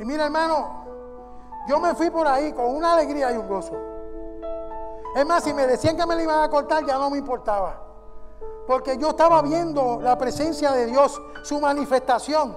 Y 0.00 0.04
mira, 0.04 0.24
hermano, 0.24 0.84
yo 1.68 1.78
me 1.78 1.94
fui 1.94 2.10
por 2.10 2.26
ahí 2.26 2.52
con 2.52 2.74
una 2.74 2.94
alegría 2.94 3.32
y 3.32 3.36
un 3.36 3.46
gozo. 3.46 3.76
Es 5.14 5.26
más, 5.26 5.44
si 5.44 5.52
me 5.52 5.66
decían 5.66 5.96
que 5.96 6.06
me 6.06 6.16
le 6.16 6.24
iban 6.24 6.42
a 6.42 6.48
cortar, 6.48 6.84
ya 6.84 6.98
no 6.98 7.10
me 7.10 7.18
importaba. 7.18 7.89
Porque 8.66 8.96
yo 8.98 9.10
estaba 9.10 9.42
viendo 9.42 10.00
la 10.00 10.16
presencia 10.16 10.72
de 10.72 10.86
Dios, 10.86 11.20
su 11.42 11.60
manifestación. 11.60 12.56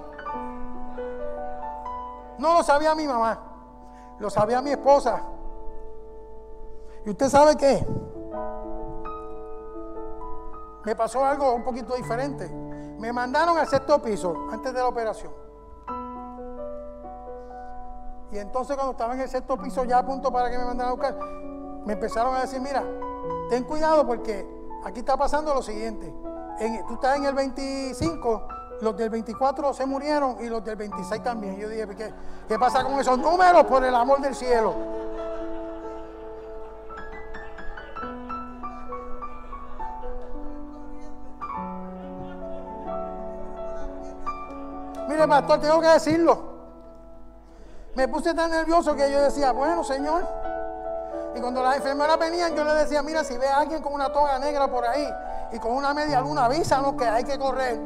No 2.38 2.54
lo 2.54 2.62
sabía 2.62 2.94
mi 2.94 3.06
mamá, 3.06 3.40
lo 4.18 4.30
sabía 4.30 4.60
mi 4.60 4.70
esposa. 4.70 5.22
¿Y 7.04 7.10
usted 7.10 7.28
sabe 7.28 7.56
qué? 7.56 7.86
me 10.84 10.94
pasó 10.94 11.24
algo 11.24 11.54
un 11.54 11.64
poquito 11.64 11.94
diferente. 11.96 12.48
Me 12.98 13.12
mandaron 13.12 13.56
al 13.56 13.66
sexto 13.66 14.00
piso 14.00 14.46
antes 14.50 14.72
de 14.72 14.78
la 14.78 14.88
operación. 14.88 15.32
Y 18.30 18.38
entonces 18.38 18.76
cuando 18.76 18.92
estaba 18.92 19.14
en 19.14 19.20
el 19.20 19.28
sexto 19.28 19.56
piso 19.56 19.84
ya 19.84 19.98
a 19.98 20.06
punto 20.06 20.32
para 20.32 20.50
que 20.50 20.58
me 20.58 20.64
mandaran 20.64 20.92
a 20.92 20.94
buscar, 20.94 21.16
me 21.86 21.92
empezaron 21.92 22.34
a 22.34 22.42
decir, 22.42 22.60
mira, 22.60 22.82
ten 23.48 23.64
cuidado 23.64 24.06
porque 24.06 24.46
aquí 24.84 25.00
está 25.00 25.16
pasando 25.16 25.54
lo 25.54 25.62
siguiente. 25.62 26.12
tú 26.86 26.94
estás 26.94 27.16
en 27.16 27.24
el 27.24 27.34
25, 27.34 28.48
los 28.82 28.96
del 28.96 29.10
24 29.10 29.74
se 29.74 29.86
murieron 29.86 30.36
y 30.40 30.48
los 30.48 30.64
del 30.64 30.76
26 30.76 31.22
también. 31.22 31.56
yo 31.56 31.68
dije, 31.68 31.86
¿qué, 31.96 32.12
¿qué 32.46 32.58
pasa 32.58 32.84
con 32.84 33.00
esos 33.00 33.18
números 33.18 33.64
por 33.64 33.84
el 33.84 33.94
amor 33.94 34.20
del 34.20 34.34
cielo? 34.34 34.74
Mire, 45.08 45.28
pastor, 45.28 45.60
tengo 45.60 45.80
que 45.80 45.88
decirlo. 45.88 46.54
Me 47.94 48.08
puse 48.08 48.34
tan 48.34 48.50
nervioso 48.50 48.96
que 48.96 49.10
yo 49.10 49.22
decía, 49.22 49.52
bueno, 49.52 49.84
Señor. 49.84 50.43
Y 51.34 51.40
cuando 51.40 51.62
las 51.62 51.76
enfermeras 51.76 52.18
venían, 52.18 52.54
yo 52.54 52.64
le 52.64 52.74
decía, 52.74 53.02
mira, 53.02 53.24
si 53.24 53.36
ve 53.36 53.48
a 53.48 53.58
alguien 53.58 53.82
con 53.82 53.92
una 53.92 54.12
toga 54.12 54.38
negra 54.38 54.68
por 54.68 54.84
ahí 54.84 55.08
y 55.52 55.58
con 55.58 55.72
una 55.72 55.92
media 55.92 56.20
luna, 56.20 56.44
avísanos 56.44 56.94
que 56.94 57.04
hay 57.06 57.24
que 57.24 57.38
correr. 57.38 57.80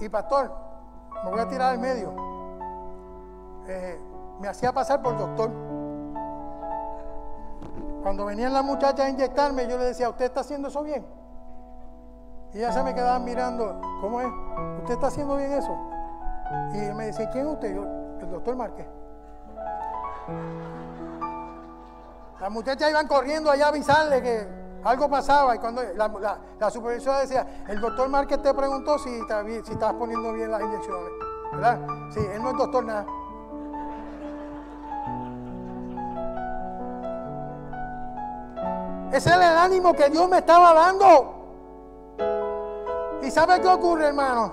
Y 0.00 0.08
pastor, 0.08 0.52
me 1.24 1.30
voy 1.30 1.40
a 1.40 1.48
tirar 1.48 1.72
al 1.72 1.78
medio. 1.78 2.12
Eh, 3.68 4.00
me 4.40 4.48
hacía 4.48 4.72
pasar 4.72 5.00
por 5.00 5.16
doctor. 5.16 5.50
Cuando 8.02 8.24
venían 8.24 8.52
las 8.52 8.64
muchachas 8.64 9.06
a 9.06 9.08
inyectarme, 9.08 9.66
yo 9.68 9.78
le 9.78 9.84
decía, 9.84 10.08
¿usted 10.08 10.26
está 10.26 10.40
haciendo 10.40 10.68
eso 10.68 10.82
bien? 10.82 11.04
Y 12.52 12.58
ya 12.60 12.72
se 12.72 12.82
me 12.82 12.94
quedaban 12.94 13.24
mirando, 13.24 13.80
¿cómo 14.00 14.20
es? 14.20 14.28
¿Usted 14.80 14.94
está 14.94 15.08
haciendo 15.08 15.36
bien 15.36 15.52
eso? 15.52 15.76
Y 16.72 16.94
me 16.94 17.06
dice, 17.06 17.28
¿quién 17.32 17.46
es 17.46 17.52
usted? 17.52 17.74
Yo, 17.74 17.84
el 18.26 18.32
doctor 18.32 18.56
Márquez. 18.56 18.86
Las 22.40 22.50
muchachas 22.50 22.90
iban 22.90 23.08
corriendo 23.08 23.50
allá 23.50 23.66
a 23.66 23.68
avisarle 23.68 24.22
que 24.22 24.46
algo 24.84 25.08
pasaba 25.08 25.56
y 25.56 25.58
cuando 25.58 25.82
la, 25.94 26.70
supervisora 26.70 27.20
decía, 27.20 27.64
el 27.68 27.80
doctor 27.80 28.08
Márquez 28.08 28.42
te 28.42 28.52
preguntó 28.52 28.98
si, 28.98 29.20
si 29.64 29.72
estabas 29.72 29.94
poniendo 29.94 30.32
bien 30.32 30.50
las 30.50 30.60
inyecciones, 30.60 31.10
¿verdad? 31.52 31.78
Sí, 32.12 32.20
él 32.20 32.42
no 32.42 32.50
es 32.50 32.56
doctor 32.56 32.84
nada. 32.84 33.06
Ese 39.12 39.30
es 39.30 39.36
el 39.36 39.42
ánimo 39.42 39.94
que 39.94 40.10
Dios 40.10 40.28
me 40.28 40.38
estaba 40.38 40.74
dando. 40.74 41.32
¿Y 43.22 43.30
sabe 43.30 43.60
qué 43.60 43.68
ocurre, 43.68 44.08
hermano? 44.08 44.52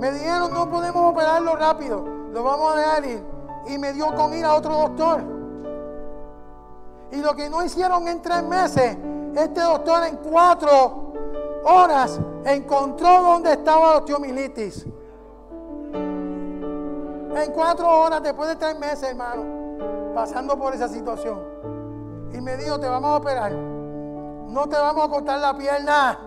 Me 0.00 0.10
dijeron, 0.10 0.52
no 0.52 0.68
podemos 0.68 1.12
operarlo 1.12 1.54
rápido, 1.54 2.13
lo 2.34 2.42
vamos 2.42 2.74
a 2.74 2.78
dejar 2.78 3.06
ir. 3.06 3.24
Y 3.68 3.78
me 3.78 3.92
dio 3.92 4.12
con 4.14 4.34
ir 4.34 4.44
a 4.44 4.54
otro 4.54 4.76
doctor. 4.76 5.22
Y 7.12 7.16
lo 7.18 7.34
que 7.34 7.48
no 7.48 7.64
hicieron 7.64 8.08
en 8.08 8.20
tres 8.20 8.42
meses, 8.42 8.96
este 9.36 9.60
doctor 9.60 10.04
en 10.04 10.16
cuatro 10.16 11.12
horas 11.64 12.20
encontró 12.44 13.22
dónde 13.22 13.52
estaba 13.52 13.92
la 13.92 13.98
osteomilitis. 13.98 14.84
En 17.36 17.52
cuatro 17.52 17.88
horas, 17.88 18.20
después 18.22 18.48
de 18.48 18.56
tres 18.56 18.78
meses, 18.80 19.10
hermano, 19.10 20.12
pasando 20.12 20.58
por 20.58 20.74
esa 20.74 20.88
situación. 20.88 21.40
Y 22.32 22.40
me 22.40 22.56
dijo, 22.56 22.80
te 22.80 22.88
vamos 22.88 23.10
a 23.10 23.16
operar. 23.16 23.52
No 23.52 24.68
te 24.68 24.76
vamos 24.76 25.04
a 25.04 25.08
cortar 25.08 25.38
la 25.38 25.56
pierna. 25.56 26.18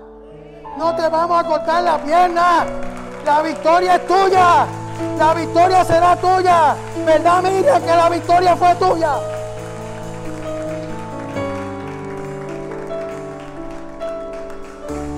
No 0.77 0.95
te 0.95 1.09
vamos 1.09 1.43
a 1.43 1.47
cortar 1.47 1.83
la 1.83 1.97
pierna. 1.97 2.65
La 3.25 3.41
victoria 3.41 3.95
es 3.95 4.07
tuya. 4.07 4.67
La 5.17 5.33
victoria 5.33 5.83
será 5.83 6.15
tuya. 6.15 6.75
¿Verdad, 7.05 7.43
Miriam, 7.43 7.81
que 7.81 7.87
la 7.87 8.09
victoria 8.09 8.55
fue 8.55 8.75
tuya? 8.75 9.17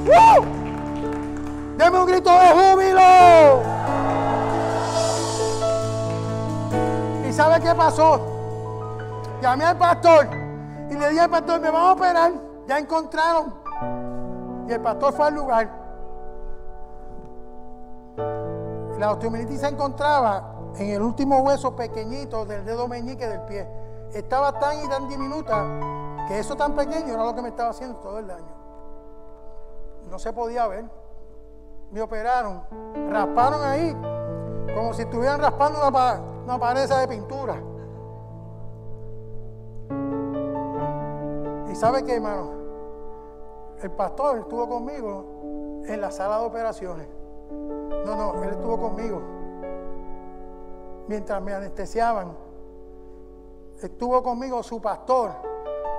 ¡Uh! 0.06 0.46
Deme 1.78 2.00
un 2.00 2.06
grito 2.06 2.32
de 2.32 2.48
júbilo. 2.48 3.62
¿Y 7.28 7.34
sabe 7.34 7.62
qué 7.62 7.74
pasó? 7.76 8.20
Llamé 9.42 9.64
al 9.64 9.78
pastor 9.78 10.28
y 10.90 10.94
le 10.96 11.10
dije 11.10 11.22
al 11.22 11.30
pastor, 11.30 11.62
me 11.62 11.70
van 11.70 11.84
a 11.84 11.92
operar. 11.92 12.32
Ya 12.68 12.78
encontraron 12.78 13.54
y 14.68 14.72
el 14.74 14.82
pastor 14.82 15.14
fue 15.14 15.28
al 15.28 15.36
lugar. 15.36 15.79
La 19.00 19.12
osteomilitis 19.14 19.62
se 19.62 19.68
encontraba 19.70 20.56
en 20.78 20.90
el 20.90 21.02
último 21.02 21.40
hueso 21.40 21.74
pequeñito 21.74 22.46
del 22.46 22.66
dedo 22.66 22.86
meñique 22.90 23.26
del 23.26 23.42
pie. 23.44 23.66
Estaba 24.14 24.60
tan 24.60 24.84
y 24.84 24.90
tan 24.90 25.08
diminuta 25.08 26.26
que 26.28 26.38
eso 26.38 26.58
tan 26.58 26.76
pequeño 26.76 27.14
era 27.14 27.24
lo 27.24 27.34
que 27.34 27.42
me 27.42 27.48
estaba 27.48 27.70
haciendo 27.70 27.98
todo 28.00 28.20
el 28.20 28.28
daño. 28.28 28.54
No 30.10 30.20
se 30.20 30.34
podía 30.34 30.68
ver. 30.68 30.84
Me 31.92 32.02
operaron, 32.02 32.62
rasparon 33.10 33.64
ahí, 33.64 33.96
como 34.76 34.94
si 34.94 35.04
estuvieran 35.04 35.40
raspando 35.40 35.80
una 36.44 36.60
pared 36.60 36.90
de 36.90 37.08
pintura. 37.08 37.56
Y 41.72 41.76
sabe 41.76 42.04
qué, 42.04 42.16
hermano, 42.16 42.52
el 43.82 43.92
pastor 43.92 44.40
estuvo 44.40 44.68
conmigo 44.68 45.84
en 45.88 46.02
la 46.02 46.12
sala 46.12 46.40
de 46.40 46.46
operaciones. 46.46 47.19
No, 48.06 48.16
no, 48.16 48.44
él 48.44 48.50
estuvo 48.50 48.80
conmigo 48.80 49.40
mientras 51.10 51.42
me 51.42 51.54
anestesiaban. 51.54 52.32
Estuvo 53.82 54.22
conmigo 54.22 54.62
su 54.62 54.80
pastor 54.80 55.32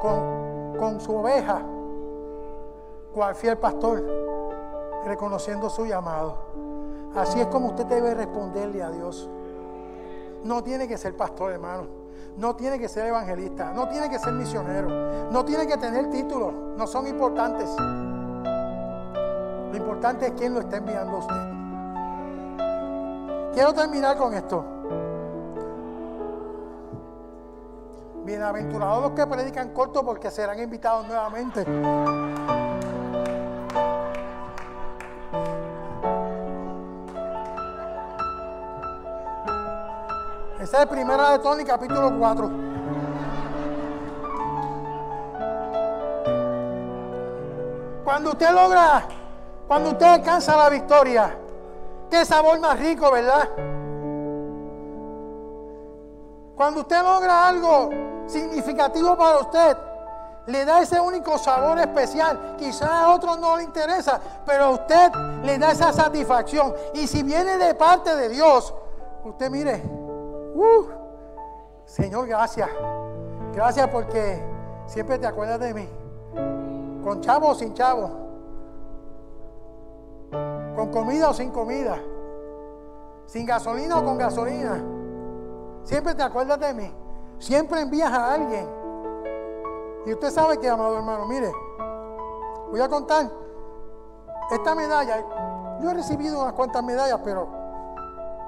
con, 0.01 0.76
con 0.78 1.01
su 1.01 1.16
oveja, 1.16 1.61
cual 3.12 3.34
fiel 3.34 3.59
pastor, 3.59 4.03
reconociendo 5.05 5.68
su 5.68 5.84
llamado. 5.84 6.36
Así 7.16 7.40
es 7.40 7.48
como 7.48 7.70
usted 7.70 7.86
debe 7.86 8.14
responderle 8.14 8.82
a 8.82 8.90
Dios. 8.90 9.28
No 10.44 10.62
tiene 10.62 10.86
que 10.86 10.96
ser 10.96 11.16
pastor, 11.16 11.53
hermano. 11.53 11.86
No 12.36 12.55
tiene 12.55 12.78
que 12.78 12.88
ser 12.88 13.07
evangelista. 13.07 13.72
No 13.72 13.88
tiene 13.88 14.09
que 14.09 14.18
ser 14.18 14.32
misionero. 14.32 14.88
No 15.30 15.44
tiene 15.44 15.66
que 15.66 15.76
tener 15.76 16.09
títulos. 16.09 16.55
No 16.76 16.86
son 16.86 17.09
importantes. 17.09 17.68
Lo 19.70 19.76
importante 19.76 20.26
es 20.26 20.32
quién 20.32 20.55
lo 20.55 20.61
está 20.61 20.76
enviando 20.76 21.16
a 21.16 21.18
usted. 21.18 21.59
Quiero 23.53 23.74
terminar 23.74 24.16
con 24.16 24.32
esto. 24.32 24.64
Bienaventurados 28.24 29.03
los 29.03 29.12
que 29.12 29.26
predican 29.26 29.70
corto 29.70 30.05
porque 30.05 30.30
serán 30.30 30.61
invitados 30.61 31.07
nuevamente. 31.09 31.62
Esa 40.61 40.82
es 40.82 40.86
primera 40.86 41.30
de 41.30 41.38
Tony, 41.40 41.64
capítulo 41.64 42.16
4. 42.16 42.51
Cuando 48.05 48.30
usted 48.30 48.51
logra, 48.53 49.09
cuando 49.66 49.90
usted 49.90 50.07
alcanza 50.07 50.57
la 50.57 50.68
victoria, 50.68 51.36
qué 52.11 52.24
sabor 52.24 52.58
más 52.61 52.78
rico, 52.78 53.11
¿verdad? 53.11 53.48
Cuando 56.56 56.80
usted 56.80 57.02
logra 57.02 57.48
algo 57.48 57.88
significativo 58.26 59.16
para 59.16 59.38
usted, 59.38 59.76
le 60.46 60.64
da 60.64 60.82
ese 60.82 61.00
único 61.00 61.38
sabor 61.38 61.78
especial. 61.78 62.56
Quizás 62.58 62.90
a 62.90 63.11
otros 63.11 63.38
no 63.38 63.56
le 63.56 63.62
interesa, 63.62 64.20
pero 64.44 64.64
a 64.64 64.70
usted 64.70 65.12
le 65.42 65.58
da 65.58 65.70
esa 65.70 65.92
satisfacción. 65.92 66.74
Y 66.94 67.06
si 67.06 67.22
viene 67.22 67.56
de 67.56 67.74
parte 67.74 68.14
de 68.14 68.28
Dios, 68.28 68.74
usted 69.24 69.50
mire, 69.50 69.82
uh, 70.54 70.86
Señor, 71.84 72.26
gracias. 72.26 72.68
Gracias 73.54 73.88
porque 73.88 74.42
siempre 74.86 75.18
te 75.18 75.26
acuerdas 75.26 75.61
de 75.61 75.74
mí. 75.74 75.88
Con 77.02 77.20
chavo 77.20 77.48
o 77.48 77.54
sin 77.54 77.74
chavo. 77.74 78.29
Con 80.74 80.90
comida 80.90 81.30
o 81.30 81.34
sin 81.34 81.50
comida. 81.50 81.98
Sin 83.26 83.46
gasolina 83.46 83.98
o 83.98 84.04
con 84.04 84.18
gasolina. 84.18 84.82
Siempre 85.84 86.14
te 86.14 86.22
acuerdas 86.22 86.58
de 86.60 86.74
mí. 86.74 86.94
Siempre 87.38 87.80
envías 87.80 88.12
a 88.12 88.34
alguien. 88.34 88.68
Y 90.06 90.12
usted 90.12 90.30
sabe 90.30 90.58
que, 90.58 90.68
amado 90.68 90.96
hermano, 90.96 91.26
mire, 91.26 91.52
voy 92.70 92.80
a 92.80 92.88
contar 92.88 93.30
esta 94.50 94.74
medalla. 94.74 95.24
Yo 95.80 95.90
he 95.90 95.94
recibido 95.94 96.40
unas 96.40 96.52
cuantas 96.52 96.82
medallas, 96.82 97.20
pero 97.24 97.48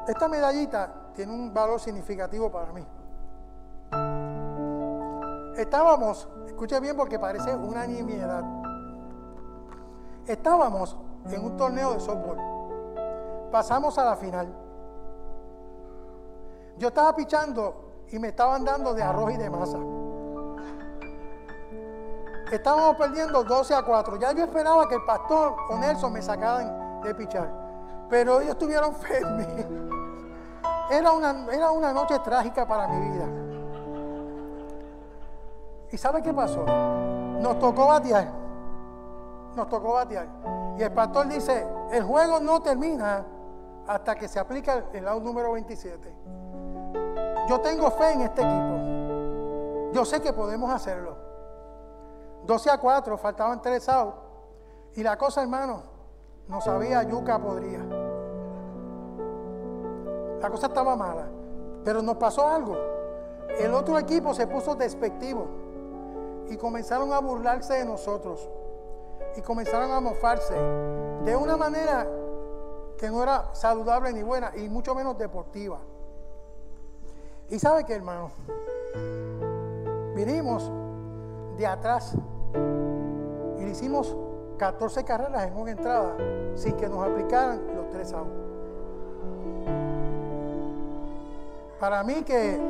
esta 0.07 0.29
medallita 0.29 1.13
tiene 1.15 1.33
un 1.33 1.53
valor 1.53 1.81
significativo 1.81 2.51
para 2.51 2.73
mí. 2.73 2.87
Estábamos, 5.57 6.29
escuche 6.47 6.81
bien 6.81 6.97
porque 6.97 7.19
parece 7.19 7.55
una 7.55 7.87
nimiedad. 7.87 8.43
Estábamos 10.27 10.97
en 11.31 11.45
un 11.45 11.57
torneo 11.57 11.95
de 11.95 12.01
softball. 12.01 12.39
Pasamos 13.51 13.99
a 13.99 14.05
la 14.05 14.17
final. 14.17 14.49
Yo 16.79 16.89
estaba 16.89 17.15
pichando 17.15 18.05
y 18.11 18.19
me 18.19 18.29
estaban 18.29 18.65
dando 18.65 18.95
de 18.95 19.03
arroz 19.03 19.33
y 19.33 19.37
de 19.37 19.51
masa. 19.51 19.79
Estábamos 22.51 22.97
perdiendo 22.97 23.43
12 23.45 23.75
a 23.75 23.83
4. 23.83 24.17
Ya 24.17 24.33
yo 24.33 24.45
esperaba 24.45 24.89
que 24.89 24.97
el 24.97 25.05
pastor 25.05 25.57
o 25.71 25.79
Nelson 25.79 26.13
me 26.13 26.21
sacaran 26.21 27.01
de 27.03 27.15
pichar. 27.15 27.51
Pero 28.11 28.41
ellos 28.41 28.59
tuvieron 28.59 28.95
fe 28.97 29.19
en 29.19 29.37
mí. 29.37 29.47
Era 30.91 31.13
una, 31.13 31.47
era 31.51 31.71
una 31.71 31.93
noche 31.93 32.19
trágica 32.19 32.67
para 32.67 32.87
mi 32.89 33.11
vida. 33.11 33.27
¿Y 35.91 35.97
sabe 35.97 36.23
qué 36.23 36.33
pasó? 36.33 36.65
Nos 36.65 37.59
tocó 37.59 37.87
batear. 37.87 38.29
Nos 39.55 39.69
tocó 39.69 39.95
batear. 39.95 40.27
Y 40.79 40.83
el 40.83 40.93
pastor 40.93 41.29
dice, 41.29 41.67
el 41.91 42.03
juego 42.03 42.41
no 42.41 42.61
termina 42.61 43.25
hasta 43.87 44.15
que 44.15 44.29
se 44.29 44.39
aplica 44.39 44.85
el 44.93 45.05
lado 45.05 45.21
número 45.21 45.53
27. 45.53 46.15
Yo 47.49 47.61
tengo 47.61 47.91
fe 47.91 48.13
en 48.13 48.21
este 48.23 48.43
equipo. 48.43 49.93
Yo 49.93 50.05
sé 50.05 50.21
que 50.21 50.33
podemos 50.33 50.71
hacerlo. 50.71 51.17
12 52.47 52.71
a 52.71 52.79
4, 52.79 53.19
faltaban 53.19 53.61
3 53.61 53.89
outs. 53.89 54.17
Y 54.95 55.03
la 55.03 55.17
cosa, 55.17 55.43
hermano, 55.43 55.83
no 56.49 56.61
sabía 56.61 57.03
yuca 57.03 57.39
podría. 57.39 57.81
La 60.41 60.51
cosa 60.51 60.67
estaba 60.67 60.97
mala. 60.97 61.27
Pero 61.85 62.03
nos 62.03 62.17
pasó 62.17 62.47
algo. 62.47 62.77
El 63.59 63.75
otro 63.75 63.99
equipo 63.99 64.35
se 64.35 64.47
puso 64.47 64.75
despectivo. 64.75 65.47
Y 66.49 66.57
comenzaron 66.57 67.13
a 67.13 67.19
burlarse 67.21 67.75
de 67.75 67.85
nosotros. 67.85 68.49
Y 69.37 69.41
comenzaron 69.41 69.91
a 69.91 70.01
mofarse. 70.01 70.55
De 71.25 71.37
una 71.37 71.57
manera 71.57 72.07
que 72.99 73.09
no 73.09 73.23
era 73.23 73.55
saludable 73.55 74.13
ni 74.13 74.23
buena. 74.23 74.53
Y 74.57 74.69
mucho 74.69 74.95
menos 74.95 75.19
deportiva. 75.19 75.79
Y 77.49 77.59
sabe 77.59 77.85
que, 77.85 77.95
hermano, 77.95 78.31
vinimos 80.15 80.71
de 81.57 81.67
atrás 81.67 82.15
y 83.59 83.65
hicimos 83.65 84.17
14 84.59 85.05
carreras 85.05 85.47
en 85.47 85.57
una 85.57 85.71
entrada 85.73 86.17
sin 86.55 86.77
que 86.77 86.89
nos 86.89 87.07
aplicaran 87.07 87.61
los 87.75 87.91
tres 87.91 88.13
outs. 88.13 88.31
Para 91.79 92.03
mí 92.05 92.23
que 92.23 92.61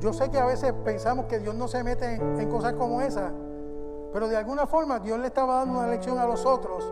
yo 0.00 0.12
sé 0.12 0.30
que 0.30 0.38
a 0.38 0.44
veces 0.44 0.72
pensamos 0.84 1.26
que 1.26 1.38
Dios 1.38 1.54
no 1.54 1.66
se 1.66 1.82
mete 1.82 2.14
en, 2.14 2.38
en 2.38 2.50
cosas 2.50 2.74
como 2.74 3.00
esas, 3.00 3.32
pero 4.16 4.28
de 4.28 4.36
alguna 4.38 4.66
forma 4.66 4.98
Dios 4.98 5.18
le 5.18 5.26
estaba 5.26 5.56
dando 5.56 5.78
una 5.78 5.88
lección 5.88 6.18
a 6.18 6.24
los 6.24 6.46
otros 6.46 6.90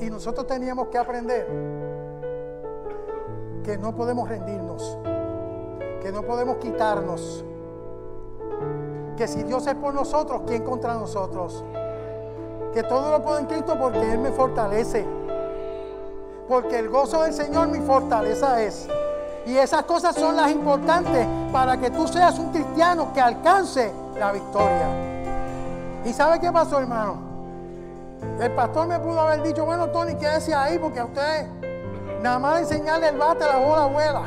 y 0.00 0.08
nosotros 0.08 0.46
teníamos 0.46 0.88
que 0.88 0.96
aprender 0.96 1.46
que 3.62 3.76
no 3.76 3.94
podemos 3.94 4.26
rendirnos, 4.26 4.96
que 6.00 6.10
no 6.10 6.22
podemos 6.22 6.56
quitarnos, 6.56 7.44
que 9.14 9.28
si 9.28 9.42
Dios 9.42 9.66
es 9.66 9.74
por 9.74 9.92
nosotros, 9.92 10.40
¿quién 10.46 10.64
contra 10.64 10.94
nosotros? 10.94 11.62
Que 12.72 12.82
todo 12.82 13.10
lo 13.10 13.22
puedo 13.22 13.38
en 13.38 13.44
Cristo 13.44 13.76
porque 13.78 14.12
Él 14.12 14.18
me 14.18 14.32
fortalece. 14.32 15.04
Porque 16.48 16.78
el 16.78 16.88
gozo 16.88 17.24
del 17.24 17.34
Señor 17.34 17.68
mi 17.68 17.80
fortaleza 17.80 18.62
es. 18.62 18.88
Y 19.44 19.58
esas 19.58 19.82
cosas 19.82 20.16
son 20.16 20.36
las 20.36 20.50
importantes 20.50 21.28
para 21.52 21.76
que 21.76 21.90
tú 21.90 22.08
seas 22.08 22.38
un 22.38 22.52
cristiano 22.52 23.12
que 23.12 23.20
alcance 23.20 23.92
la 24.18 24.32
victoria. 24.32 25.11
¿Y 26.04 26.12
sabe 26.12 26.40
qué 26.40 26.50
pasó, 26.50 26.80
hermano? 26.80 27.32
El 28.40 28.52
pastor 28.54 28.86
me 28.88 28.98
pudo 28.98 29.20
haber 29.20 29.42
dicho, 29.42 29.64
bueno, 29.64 29.88
Tony, 29.90 30.14
quédese 30.16 30.54
ahí 30.54 30.78
porque 30.78 31.00
a 31.00 31.04
usted 31.04 31.46
nada 32.22 32.38
más 32.38 32.60
enseñarle 32.60 33.08
el 33.08 33.16
bate, 33.16 33.44
la 33.44 33.58
bola 33.58 33.82
abuela. 33.84 34.22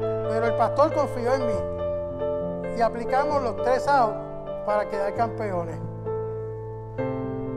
Pero 0.00 0.46
el 0.46 0.54
pastor 0.56 0.94
confió 0.94 1.34
en 1.34 1.46
mí. 1.46 2.76
Y 2.78 2.80
aplicamos 2.80 3.42
los 3.42 3.56
tres 3.62 3.86
outs 3.88 4.16
para 4.64 4.88
quedar 4.88 5.14
campeones. 5.14 5.76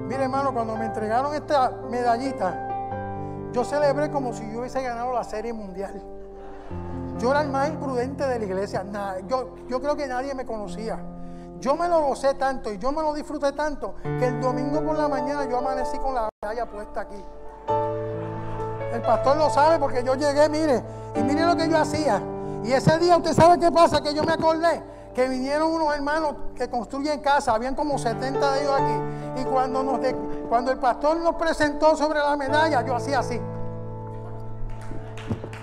Mire, 0.08 0.24
hermano, 0.24 0.54
cuando 0.54 0.76
me 0.76 0.86
entregaron 0.86 1.34
esta 1.34 1.72
medallita, 1.90 2.70
yo 3.54 3.64
celebré 3.64 4.10
como 4.12 4.34
si 4.34 4.52
yo 4.52 4.60
hubiese 4.60 4.82
ganado 4.82 5.14
la 5.14 5.24
serie 5.24 5.54
mundial. 5.54 6.02
Yo 7.20 7.32
era 7.32 7.42
el 7.42 7.50
más 7.50 7.70
imprudente 7.70 8.26
de 8.26 8.40
la 8.40 8.46
iglesia. 8.46 8.84
yo, 9.28 9.56
yo 9.68 9.80
creo 9.80 9.96
que 9.96 10.08
nadie 10.08 10.34
me 10.34 10.46
conocía. 10.46 11.00
Yo 11.64 11.78
me 11.78 11.88
lo 11.88 12.01
gocé 12.01 12.34
tanto 12.34 12.74
y 12.74 12.78
yo 12.78 12.91
me 12.91 13.01
lo 13.01 13.14
disfruté 13.14 13.53
tanto 13.53 13.95
que 14.03 14.28
el 14.28 14.41
domingo 14.41 14.84
por 14.84 14.97
la 14.97 15.07
mañana 15.07 15.47
yo 15.49 15.59
amanecí 15.59 15.97
con 15.97 16.14
la 16.14 16.28
medalla 16.41 16.70
puesta 16.70 16.99
aquí. 16.99 17.24
El 18.91 19.01
pastor 19.01 19.38
lo 19.38 19.49
sabe 19.49 19.80
porque 19.80 20.03
yo 20.03 20.14
llegué, 20.16 20.49
mire, 20.49 20.84
y 21.16 21.24
mire 21.24 21.45
lo 21.45 21.55
que 21.55 21.70
yo 21.70 21.78
hacía. 21.78 22.22
Y 22.66 22.74
ese 22.74 22.99
día, 22.99 23.16
¿usted 23.16 23.32
sabe 23.32 23.57
qué 23.61 23.72
pasa? 23.72 24.03
Que 24.03 24.14
yo 24.14 24.26
me 24.26 24.34
acordé 24.34 24.84
que 25.16 25.26
vinieron 25.30 25.72
unos 25.72 25.95
hermanos 25.95 26.36
que 26.53 26.70
construyen 26.70 27.22
casa, 27.22 27.53
habían 27.53 27.76
como 27.76 27.97
70 27.97 28.51
de 28.51 28.61
ellos 28.61 28.74
aquí. 28.74 29.41
Y 29.41 29.45
cuando, 29.45 29.84
nos 29.84 30.01
cuando 30.49 30.70
el 30.70 30.80
pastor 30.80 31.16
nos 31.22 31.36
presentó 31.36 31.95
sobre 31.95 32.20
la 32.20 32.36
medalla, 32.36 32.82
yo 32.86 32.93
hacía 32.93 33.20
así. 33.20 33.39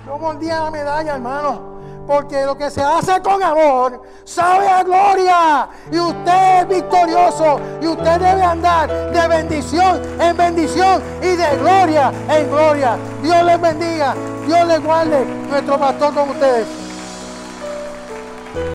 Yo 0.06 0.18
mordía 0.18 0.64
la 0.64 0.70
medalla, 0.70 1.14
hermano. 1.14 1.69
Porque 2.10 2.44
lo 2.44 2.58
que 2.58 2.68
se 2.72 2.82
hace 2.82 3.22
con 3.22 3.40
amor 3.40 4.02
sabe 4.24 4.66
a 4.66 4.82
gloria. 4.82 5.68
Y 5.92 5.98
usted 6.00 6.62
es 6.62 6.68
victorioso. 6.68 7.60
Y 7.80 7.86
usted 7.86 8.18
debe 8.18 8.42
andar 8.42 9.12
de 9.12 9.28
bendición 9.28 10.02
en 10.20 10.36
bendición 10.36 11.00
y 11.22 11.36
de 11.36 11.56
gloria 11.58 12.12
en 12.28 12.50
gloria. 12.50 12.96
Dios 13.22 13.44
les 13.44 13.60
bendiga. 13.60 14.16
Dios 14.44 14.66
les 14.66 14.82
guarde. 14.82 15.24
Nuestro 15.48 15.78
pastor 15.78 16.12
con 16.12 16.30
ustedes. 16.30 16.89